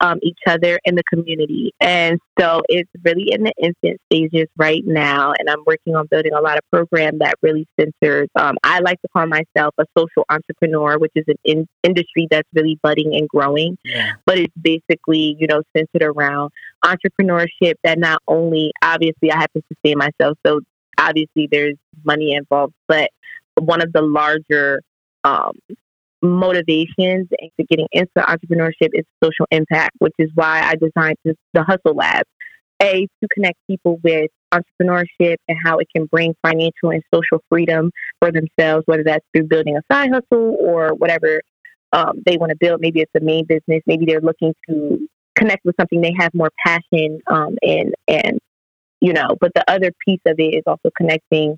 [0.00, 1.72] um, each other in the community.
[1.80, 5.32] And so it's really in the infant stages right now.
[5.38, 8.28] And I'm working on building a lot of program that really centers.
[8.38, 12.48] Um, I like to call myself a social entrepreneur, which is an in- industry that's
[12.54, 13.78] really budding and growing.
[13.84, 14.12] Yeah.
[14.26, 16.50] But it's basically, you know, centered around
[16.84, 20.38] entrepreneurship that not only, obviously, I have to sustain myself.
[20.46, 20.60] So
[20.98, 23.10] obviously there's money involved, but
[23.58, 24.82] one of the larger
[25.24, 25.52] um,
[26.22, 31.62] motivations into getting into entrepreneurship is social impact, which is why I designed this, the
[31.62, 32.24] Hustle Lab.
[32.82, 37.90] A, to connect people with entrepreneurship and how it can bring financial and social freedom
[38.20, 41.40] for themselves, whether that's through building a side hustle or whatever
[41.92, 42.80] um, they want to build.
[42.80, 43.82] Maybe it's a main business.
[43.86, 48.38] Maybe they're looking to connect with something they have more passion um, in, and
[49.00, 49.36] you know.
[49.40, 51.56] But the other piece of it is also connecting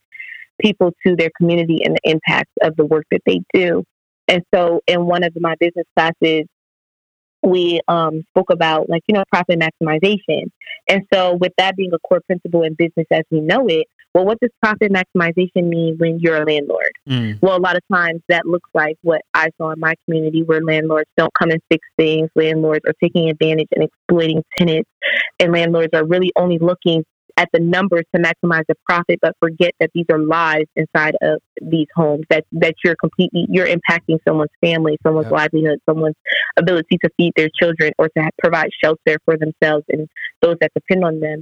[0.60, 3.84] people to their community and the impact of the work that they do.
[4.28, 6.46] And so in one of my business classes,
[7.42, 10.50] we um, spoke about like, you know, profit maximization.
[10.88, 14.24] And so with that being a core principle in business as we know it, well,
[14.24, 16.90] what does profit maximization mean when you're a landlord?
[17.08, 17.40] Mm.
[17.42, 20.62] Well, a lot of times that looks like what I saw in my community where
[20.62, 22.28] landlords don't come and fix things.
[22.34, 24.90] Landlords are taking advantage and exploiting tenants
[25.38, 27.04] and landlords are really only looking
[27.38, 31.40] at the numbers to maximize the profit, but forget that these are lives inside of
[31.62, 32.24] these homes.
[32.30, 36.16] That that you're completely you're impacting someone's family, someone's livelihood, someone's
[36.58, 40.08] ability to feed their children or to provide shelter for themselves and
[40.42, 41.38] those that depend on them.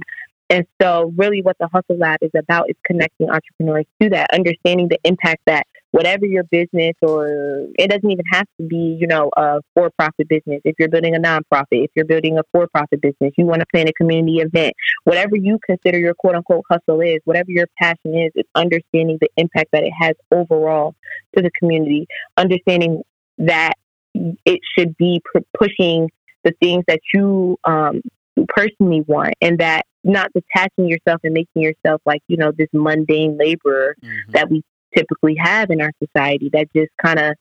[0.49, 4.87] And so, really, what the Hustle Lab is about is connecting entrepreneurs to that, understanding
[4.87, 9.29] the impact that whatever your business, or it doesn't even have to be, you know,
[9.37, 10.61] a for profit business.
[10.65, 13.65] If you're building a nonprofit, if you're building a for profit business, you want to
[13.71, 14.73] plan a community event,
[15.05, 19.29] whatever you consider your quote unquote hustle is, whatever your passion is, it's understanding the
[19.37, 20.95] impact that it has overall
[21.35, 23.01] to the community, understanding
[23.37, 23.73] that
[24.13, 25.21] it should be
[25.57, 26.09] pushing
[26.43, 28.01] the things that you um,
[28.47, 33.37] personally want and that not detaching yourself and making yourself like you know this mundane
[33.37, 34.31] laborer mm-hmm.
[34.31, 34.63] that we
[34.97, 37.35] typically have in our society that just kind of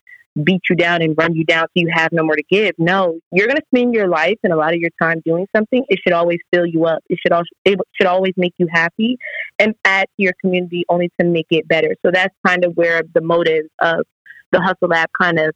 [0.45, 2.73] beat you down and run you down so you have no more to give.
[2.79, 5.85] No, you're going to spend your life and a lot of your time doing something.
[5.89, 7.03] It should always fill you up.
[7.09, 9.19] It should also it should always make you happy
[9.59, 11.95] and add to your community only to make it better.
[12.05, 14.05] So that's kind of where the motive of
[14.53, 15.55] the Hustle Lab kind of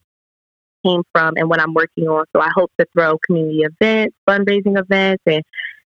[0.85, 2.25] came from and what I'm working on.
[2.35, 5.43] So I hope to throw community events, fundraising events, and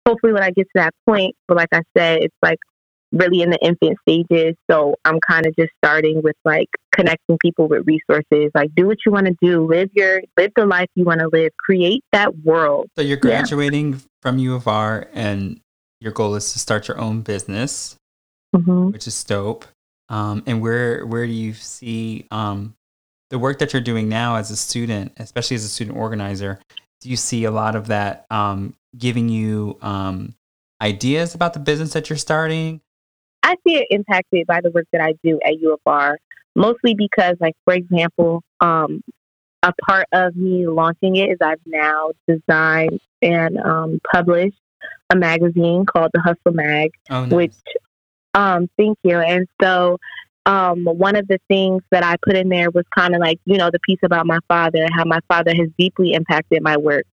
[0.06, 2.58] hopefully when I get to that point, but like I said, it's like
[3.12, 4.54] really in the infant stages.
[4.70, 8.50] So I'm kind of just starting with like connecting people with resources.
[8.54, 11.28] Like do what you want to do, live your live the life you want to
[11.32, 12.88] live, create that world.
[12.96, 13.98] So you're graduating yeah.
[14.22, 15.60] from U of R, and
[16.00, 17.96] your goal is to start your own business,
[18.54, 18.90] mm-hmm.
[18.90, 19.66] which is dope.
[20.08, 22.74] Um, and where where do you see um,
[23.30, 26.60] the work that you're doing now as a student, especially as a student organizer?
[27.00, 30.34] Do you see a lot of that um, giving you um,
[30.80, 32.80] ideas about the business that you're starting?
[33.46, 36.18] I see it impacted by the work that I do at U of R,
[36.56, 39.02] mostly because, like, for example, um,
[39.62, 44.58] a part of me launching it is I've now designed and um, published
[45.10, 47.32] a magazine called the Hustle Mag, oh, nice.
[47.32, 47.54] which,
[48.34, 49.20] um, thank you.
[49.20, 49.98] And so,
[50.44, 53.58] um, one of the things that I put in there was kind of like, you
[53.58, 57.06] know, the piece about my father, how my father has deeply impacted my work.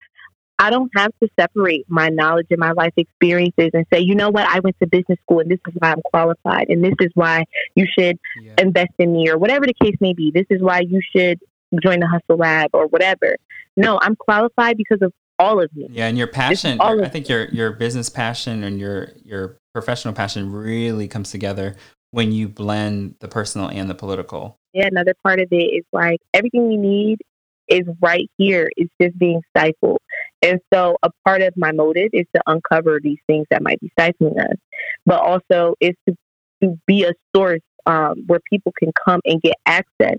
[0.62, 4.30] I don't have to separate my knowledge and my life experiences and say, you know
[4.30, 7.10] what, I went to business school and this is why I'm qualified and this is
[7.16, 8.54] why you should yeah.
[8.60, 10.30] invest in me or whatever the case may be.
[10.32, 11.40] This is why you should
[11.82, 13.38] join the Hustle Lab or whatever.
[13.76, 15.88] No, I'm qualified because of all of me.
[15.90, 20.52] Yeah, and your passion, I think your your business passion and your your professional passion
[20.52, 21.76] really comes together
[22.12, 24.58] when you blend the personal and the political.
[24.74, 27.20] Yeah, another part of it is like everything we need
[27.68, 28.70] is right here.
[28.76, 30.00] It's just being stifled.
[30.42, 33.92] And so a part of my motive is to uncover these things that might be
[34.00, 34.58] stifling us,
[35.06, 36.16] but also is to,
[36.64, 40.18] to be a source um, where people can come and get access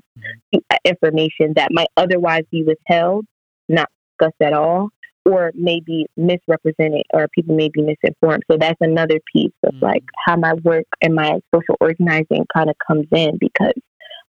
[0.53, 3.25] to information that might otherwise be withheld,
[3.69, 4.91] not discussed at all,
[5.25, 8.43] or maybe misrepresented or people may be misinformed.
[8.51, 9.85] So that's another piece of mm-hmm.
[9.85, 13.75] like how my work and my social organizing kind of comes in because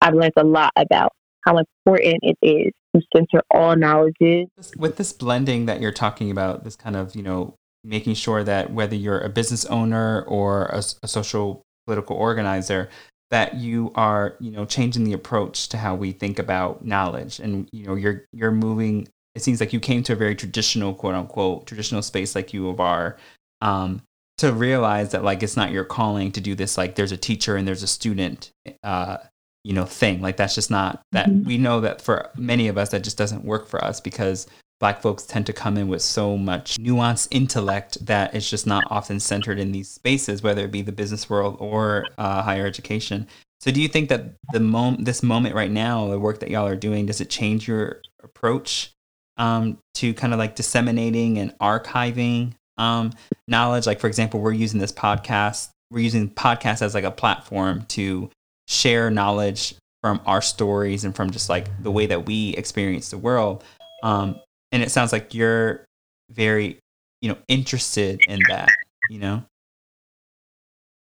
[0.02, 1.14] I've learned a lot about
[1.46, 4.48] how important it is to center all knowledges.
[4.78, 8.72] With this blending that you're talking about, this kind of, you know, making sure that
[8.72, 12.90] whether you're a business owner or a, a social political organizer,
[13.32, 17.40] that you are, you know, changing the approach to how we think about knowledge.
[17.40, 20.94] And, you know, you're you're moving it seems like you came to a very traditional
[20.94, 23.18] quote unquote traditional space like U of R.
[23.62, 24.02] Um,
[24.40, 27.56] to realize that like it's not your calling to do this like there's a teacher
[27.56, 28.52] and there's a student
[28.84, 29.18] uh,
[29.64, 31.48] you know thing like that's just not that mm-hmm.
[31.48, 34.48] we know that for many of us that just doesn't work for us because
[34.84, 38.84] black folks tend to come in with so much nuanced intellect that it's just not
[38.90, 43.26] often centered in these spaces, whether it be the business world or uh, higher education.
[43.62, 46.68] So, do you think that the moment, this moment right now, the work that y'all
[46.68, 48.92] are doing, does it change your approach
[49.38, 53.14] um, to kind of like disseminating and archiving um,
[53.48, 53.88] knowledge?
[53.88, 55.70] Like, for example, we're using this podcast.
[55.92, 58.30] We're using podcasts as like a platform to
[58.68, 63.18] share knowledge from our stories and from just like the way that we experience the
[63.18, 63.64] world.
[64.04, 64.40] Um,
[64.72, 65.86] and it sounds like you're
[66.30, 66.80] very,
[67.22, 68.70] you know, interested in that.
[69.10, 69.44] You know.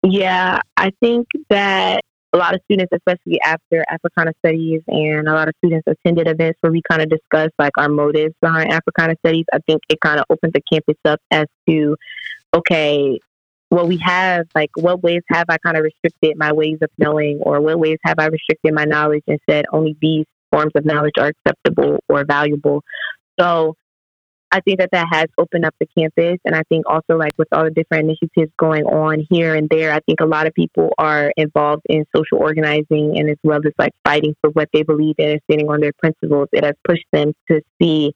[0.04, 2.02] Yeah, I think that
[2.34, 6.58] a lot of students, especially after Africana Studies, and a lot of students attended events
[6.62, 9.46] where we kind of discussed like our motives behind Africana Studies.
[9.52, 11.98] I think it kind of opened the campus up as to,
[12.56, 13.20] okay,
[13.72, 17.40] well, we have like what ways have I kind of restricted my ways of knowing,
[17.42, 21.14] or what ways have I restricted my knowledge and said only these forms of knowledge
[21.20, 22.84] are acceptable or valuable.
[23.40, 23.76] So
[24.52, 26.40] I think that that has opened up the campus.
[26.44, 29.92] And I think also, like with all the different initiatives going on here and there,
[29.94, 33.74] I think a lot of people are involved in social organizing and as well as
[33.78, 36.48] like fighting for what they believe in and standing on their principles.
[36.52, 38.14] It has pushed them to see,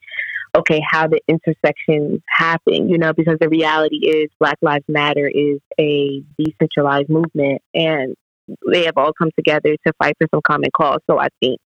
[0.56, 5.60] okay, how the intersections happen, you know, because the reality is Black Lives Matter is
[5.80, 8.16] a decentralized movement and
[8.72, 11.00] they have all come together to fight for some common cause.
[11.10, 11.60] So I think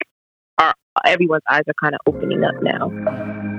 [0.58, 0.74] our,
[1.06, 3.55] everyone's eyes are kind of opening up now.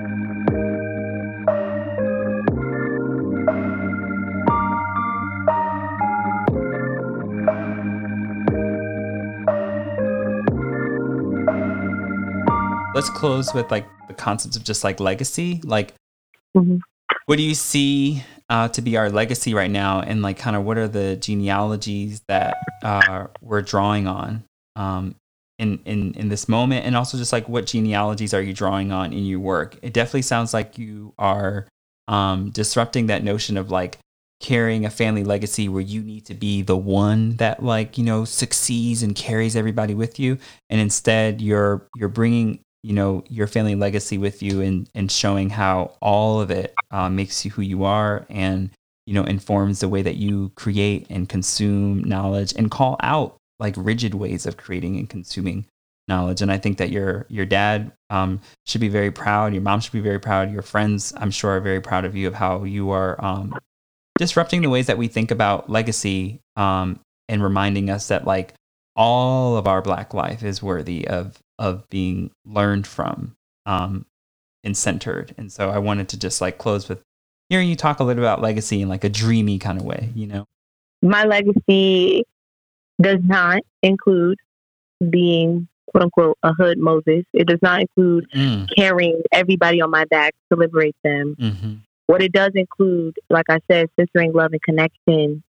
[12.97, 15.61] Let's close with like the concepts of just like legacy.
[15.63, 15.95] Like,
[16.57, 16.79] mm-hmm.
[17.27, 20.65] what do you see uh, to be our legacy right now, and like kind of
[20.65, 24.45] what are the genealogies that uh, we're drawing on
[24.77, 25.15] um,
[25.59, 29.13] in in in this moment, and also just like what genealogies are you drawing on
[29.13, 29.77] in your work?
[29.83, 31.69] It definitely sounds like you are
[32.09, 33.99] um, disrupting that notion of like
[34.41, 38.25] carrying a family legacy where you need to be the one that like you know
[38.25, 40.37] succeeds and carries everybody with you
[40.69, 45.51] and instead you're you're bringing you know your family legacy with you and and showing
[45.51, 48.71] how all of it uh, makes you who you are and
[49.07, 53.75] you know informs the way that you create and consume knowledge and call out like
[53.77, 55.67] rigid ways of creating and consuming
[56.07, 56.41] knowledge.
[56.41, 59.93] And i think that your your dad um, should be very proud your mom should
[59.93, 62.91] be very proud your friends i'm sure are very proud of you of how you
[62.91, 63.53] are um,
[64.17, 68.55] disrupting the ways that we think about legacy um, and reminding us that like
[68.95, 74.07] all of our black life is worthy of of being learned from um,
[74.65, 75.35] and centered.
[75.39, 77.03] And so I wanted to just like close with
[77.49, 80.27] hearing you talk a little about legacy in like a dreamy kind of way, you
[80.27, 80.47] know?
[81.03, 82.25] My legacy
[83.01, 84.39] does not include
[85.11, 87.25] being quote unquote a hood Moses.
[87.33, 88.69] It does not include mm.
[88.77, 91.37] carrying everybody on my back to liberate them.
[91.39, 91.75] Mm-hmm.
[92.07, 95.43] What it does include, like I said, centering love and connection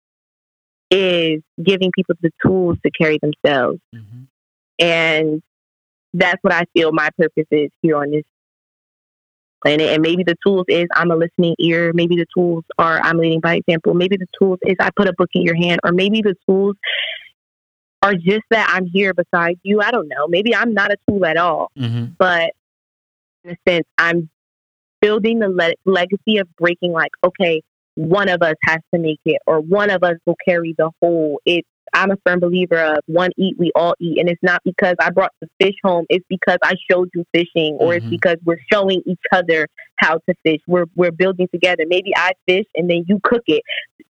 [0.92, 3.80] is giving people the tools to carry themselves.
[3.94, 4.24] Mm-hmm.
[4.80, 5.42] And
[6.18, 8.24] that's what I feel my purpose is here on this
[9.64, 9.90] planet.
[9.90, 11.92] And maybe the tools is I'm a listening ear.
[11.94, 13.94] Maybe the tools are I'm leading by example.
[13.94, 16.76] Maybe the tools is I put a book in your hand, or maybe the tools
[18.02, 19.82] are just that I'm here beside you.
[19.82, 20.28] I don't know.
[20.28, 22.14] Maybe I'm not a tool at all, mm-hmm.
[22.18, 22.52] but
[23.44, 24.30] in a sense, I'm
[25.02, 26.92] building the le- legacy of breaking.
[26.92, 27.62] Like, okay,
[27.96, 31.42] one of us has to make it, or one of us will carry the whole.
[31.46, 34.20] It's I'm a firm believer of one eat, we all eat.
[34.20, 37.78] And it's not because I brought the fish home, it's because I showed you fishing,
[37.80, 37.98] or mm-hmm.
[37.98, 39.68] it's because we're showing each other
[39.98, 40.60] how to fish.
[40.68, 41.84] We're we're building together.
[41.88, 43.64] Maybe I fish and then you cook it.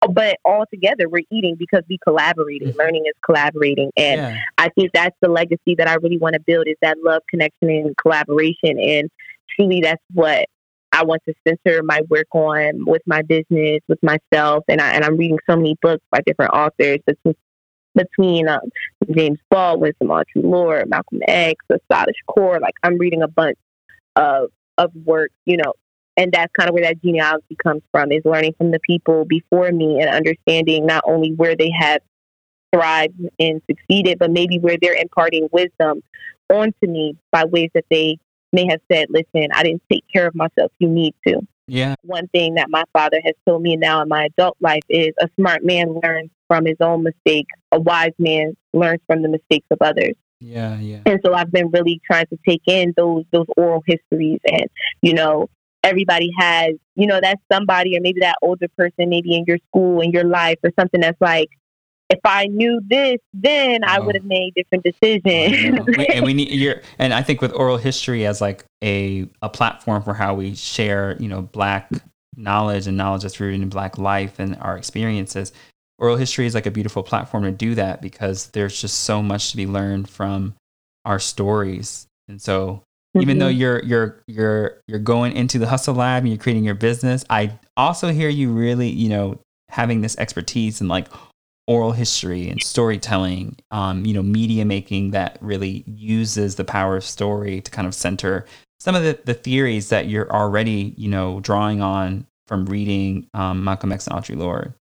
[0.01, 2.69] But all together we're eating because we collaborated.
[2.69, 2.79] Mm-hmm.
[2.79, 3.91] Learning is collaborating.
[3.97, 4.39] And yeah.
[4.59, 7.71] I think that's the legacy that I really want to build is that love, connection
[7.71, 8.79] and collaboration.
[8.79, 9.11] And
[9.57, 10.47] truly that's what
[10.93, 15.05] I want to center my work on with my business, with myself, and I and
[15.05, 16.99] I'm reading so many books by different authors
[17.95, 18.61] between um,
[19.15, 22.61] James Baldwin, Audre Lorde, Malcolm X, the Scottish Core.
[22.61, 23.59] Like I'm reading a bunch
[24.17, 25.75] of of work, you know,
[26.17, 29.71] and that's kind of where that genealogy comes from is learning from the people before
[29.73, 32.01] me and understanding not only where they have
[32.75, 36.03] thrived and succeeded, but maybe where they're imparting wisdom
[36.51, 38.19] onto me by ways that they
[38.53, 40.73] may have said, listen, I didn't take care of myself.
[40.79, 41.41] You need to.
[41.67, 41.95] Yeah.
[42.03, 45.29] One thing that my father has told me now in my adult life is a
[45.39, 47.51] smart man learns from his own mistakes.
[47.73, 50.13] A wise man learns from the mistakes of others.
[50.39, 51.01] Yeah, yeah.
[51.07, 54.67] And so I've been really trying to take in those those oral histories and,
[55.01, 55.49] you know,
[55.83, 60.03] everybody has, you know, that's somebody or maybe that older person maybe in your school
[60.03, 61.49] in your life or something that's like
[62.11, 64.03] if I knew this, then I Oh.
[64.05, 65.87] would have made different decisions.
[65.97, 69.49] We- and we need your and I think with oral history as like a a
[69.49, 71.91] platform for how we share, you know, black
[72.37, 75.53] knowledge and knowledge that's rooted in black life and our experiences.
[76.03, 79.53] Oral history is like a beautiful platform to do that because there's just so much
[79.53, 80.55] to be learned from
[81.05, 82.07] our stories.
[82.29, 82.83] And so
[83.21, 83.59] even though Mhm.
[83.59, 87.59] you're you're you're you're going into the hustle lab and you're creating your business, I
[87.77, 89.39] also hear you really, you know,
[89.69, 91.09] having this expertise in like
[91.69, 97.05] oral history and storytelling, um, you know, media making that really uses the power of
[97.05, 98.45] story to kind of center
[98.81, 103.63] some of the, the theories that you're already, you know, drawing on from reading um,
[103.63, 104.75] Malcolm X and Audre Lorde.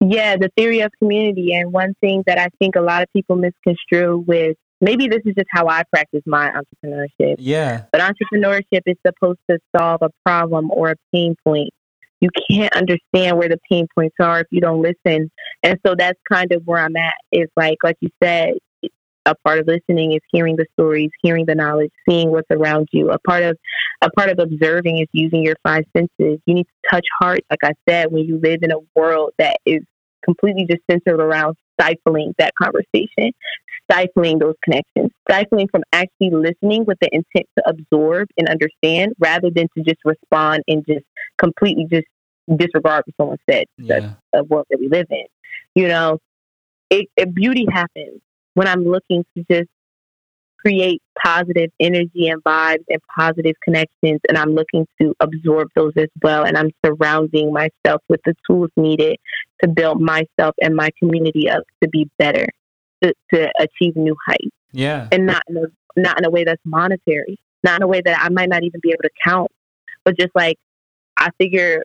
[0.00, 1.54] Yeah, the theory of community.
[1.54, 5.34] And one thing that I think a lot of people misconstrue with maybe this is
[5.34, 7.84] just how I practice my entrepreneurship, Yeah.
[7.92, 11.70] but entrepreneurship is supposed to solve a problem or a pain point.
[12.20, 15.30] You can't understand where the pain points are if you don't listen.
[15.62, 17.14] And so that's kind of where I'm at.
[17.32, 18.54] Is like, like you said,
[19.26, 23.10] a part of listening is hearing the stories, hearing the knowledge, seeing what's around you.
[23.10, 23.56] A part of
[24.02, 26.40] a part of observing is using your five senses.
[26.46, 29.56] You need to touch heart, like I said, when you live in a world that
[29.64, 29.80] is
[30.24, 33.32] completely just centered around stifling that conversation,
[33.90, 39.50] stifling those connections, stifling from actually listening with the intent to absorb and understand rather
[39.50, 41.04] than to just respond and just
[41.38, 42.06] completely just
[42.56, 43.64] disregard what someone said.
[43.78, 44.04] That's
[44.34, 45.24] a world that we live in.
[45.74, 46.18] You know,
[46.90, 48.20] it, it beauty happens
[48.54, 49.68] when I'm looking to just
[50.64, 56.08] create positive energy and vibes and positive connections and I'm looking to absorb those as
[56.22, 59.16] well and I'm surrounding myself with the tools needed
[59.62, 62.46] to build myself and my community up to be better
[63.02, 65.08] to, to achieve new heights Yeah.
[65.12, 68.18] and not in a not in a way that's monetary not in a way that
[68.20, 69.50] I might not even be able to count
[70.04, 70.56] but just like
[71.18, 71.82] I figure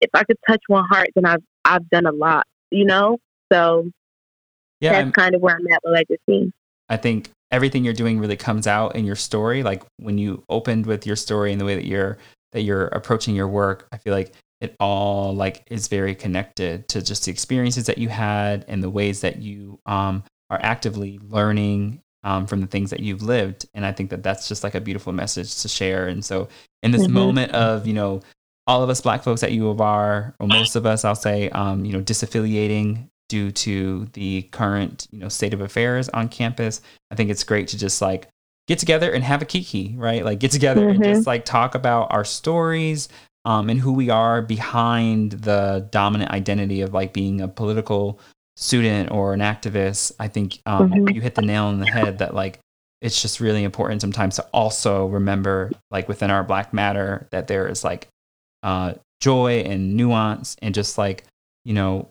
[0.00, 3.18] if I could touch one heart then I've I've done a lot you know
[3.52, 3.90] so
[4.82, 4.92] Yeah.
[4.92, 6.52] that's I'm- kind of where I'm at with legacy
[6.90, 9.62] I think everything you're doing really comes out in your story.
[9.62, 12.18] Like when you opened with your story and the way that you're
[12.52, 17.00] that you're approaching your work, I feel like it all like is very connected to
[17.00, 22.02] just the experiences that you had and the ways that you um, are actively learning
[22.24, 23.64] um, from the things that you've lived.
[23.74, 26.08] And I think that that's just like a beautiful message to share.
[26.08, 26.48] And so
[26.82, 27.10] in this Mhm.
[27.12, 28.20] moment of you know
[28.66, 31.48] all of us black folks at U of R, or most of us, I'll say,
[31.50, 36.82] um, you know, disaffiliating due to the current, you know, state of affairs on campus.
[37.10, 38.28] I think it's great to just like
[38.68, 40.22] get together and have a kiki, right?
[40.22, 41.14] Like get together and Mhm.
[41.14, 43.08] just like talk about our stories
[43.46, 48.20] um, and who we are behind the dominant identity of like being a political
[48.58, 50.12] student or an activist.
[50.20, 51.14] I think um, Mhm.
[51.14, 52.58] you hit the nail on the head that like
[53.00, 57.66] it's just really important sometimes to also remember like within our black matter that there
[57.66, 58.08] is like
[58.62, 61.24] uh, joy and nuance and just like
[61.64, 62.10] you know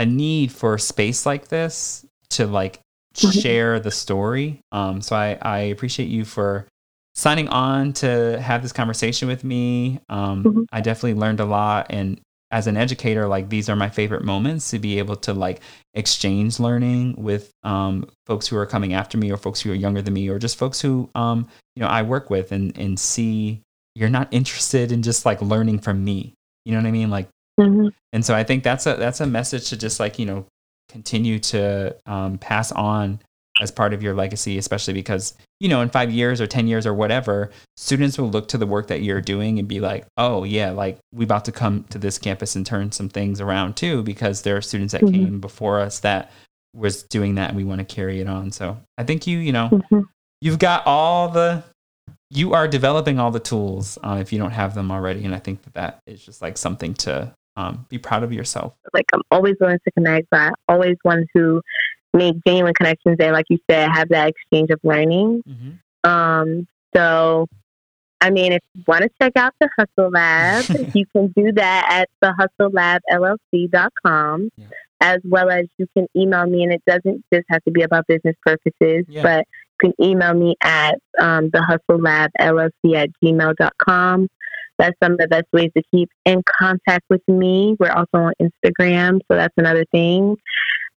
[0.00, 2.80] a need for a space like this to like
[3.16, 3.42] Mhm.
[3.42, 6.66] share the story um so i i appreciate you for
[7.14, 10.64] signing on to have this conversation with me um Mhm.
[10.72, 12.20] i definitely learned a lot and
[12.52, 15.60] as an educator like these are my favorite moments to be able to like
[15.94, 20.02] exchange learning with um folks who are coming after me or folks who are younger
[20.02, 23.60] than me or just folks who um you know i work with and and see
[23.96, 26.32] you're not interested in just like learning from me
[26.64, 27.28] you know what i mean like
[27.60, 30.46] hmm and so I think that's a that's a message to just like you know
[30.88, 33.20] continue to um, pass on
[33.60, 36.86] as part of your legacy, especially because you know in five years or ten years
[36.86, 40.42] or whatever, students will look to the work that you're doing and be like, oh
[40.44, 44.02] yeah, like we about to come to this campus and turn some things around too,
[44.02, 45.12] because there are students that Mhm.
[45.12, 46.32] came before us that
[46.74, 48.50] was doing that, and we want to carry it on.
[48.50, 50.00] So I think you you know hmm
[50.40, 51.62] you've got all the
[52.30, 55.38] you are developing all the tools uh, if you don't have them already, and I
[55.38, 58.74] think that that is just like something to um, be proud of yourself.
[58.94, 61.60] like I'm always willing to connect, but I always want to
[62.14, 65.42] make genuine connections and, like you said, have that exchange of learning.
[65.48, 65.70] Mm-hmm.
[66.10, 66.66] Um,
[66.96, 67.46] so,
[68.20, 70.64] I mean, if you want to check out the Hustle Lab,
[70.94, 72.08] you can do that at
[73.20, 74.66] thehustlelabllc.com, Yeah.
[75.00, 78.06] as well as you can email me, and it doesn't just have to be about
[78.06, 79.22] business purposes, Yeah.
[79.22, 79.46] but
[79.82, 84.28] you can email me at um, thehustlelabllc at gmail.com.
[84.80, 87.76] That's some of the best ways to keep in contact with me.
[87.78, 90.36] We're also on Instagram, so that's another thing,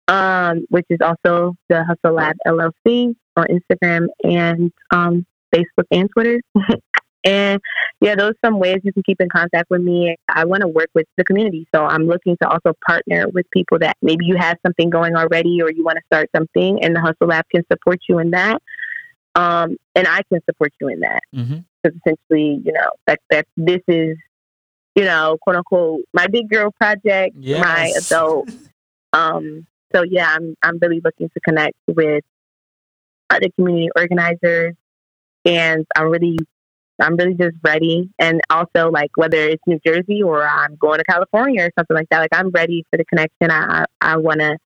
[0.07, 6.39] um, which is also the Hustle Lab LLC on Instagram and um, Facebook and Twitter.
[7.23, 7.59] and
[8.01, 10.15] yeah, those are some ways you can keep in contact with me.
[10.29, 13.79] I want to work with the community, so I'm looking to also partner with people
[13.79, 17.01] that maybe you have something going already or you want to start something, and the
[17.01, 18.61] Hustle Lab can support you in that.
[19.35, 21.59] Um, and I can support you in that Mm-hmm.
[21.81, 24.17] because essentially, you know, that that this is,
[24.95, 28.49] you know, quote unquote, my big girl project, my adult
[29.13, 32.23] um, so yeah, I'm I'm really looking to connect with
[33.29, 34.75] other community organizers,
[35.45, 36.37] and I'm really
[36.99, 38.09] I'm really just ready.
[38.19, 42.09] And also, like whether it's New Jersey or I'm going to California or something like
[42.09, 43.51] that, like I'm ready for the connection.
[43.51, 44.57] I I, I want to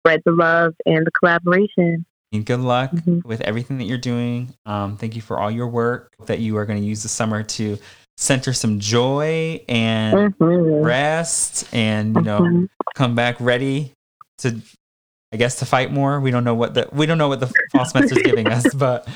[0.00, 2.04] spread the love and the collaboration.
[2.34, 3.24] And good luck Mhm.
[3.24, 4.52] with everything that you're doing.
[4.66, 7.42] Um, thank you for all your work that you are going to use the summer
[7.44, 7.78] to
[8.16, 10.84] center some joy and Mhm.
[10.84, 12.68] rest and you know Mhm.
[12.94, 13.92] come back ready
[14.38, 14.60] to
[15.32, 16.20] I guess to fight more.
[16.20, 18.72] We don't know what the we don't know what the fall semester is giving us,
[18.74, 19.08] but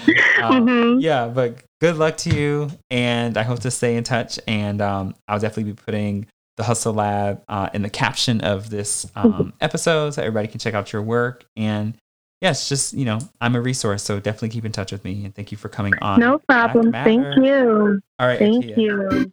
[0.43, 1.01] uh, Mhm.
[1.01, 4.41] yeah, but good luck to you, and I hope to stay in touch.
[4.49, 6.27] And um, I'll definitely be putting
[6.57, 10.75] the Hustle Lab uh, in the caption of this um, episode, so everybody can check
[10.75, 11.45] out your work.
[11.57, 11.95] And
[12.41, 15.25] yes, just you know, I'm a resource, so definitely keep in touch with me.
[15.25, 16.21] And thank you for coming on.
[16.21, 16.93] No problem.
[16.93, 18.01] Thank you.
[18.19, 19.31] All right, Thank Akia.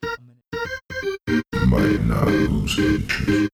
[3.27, 3.49] you.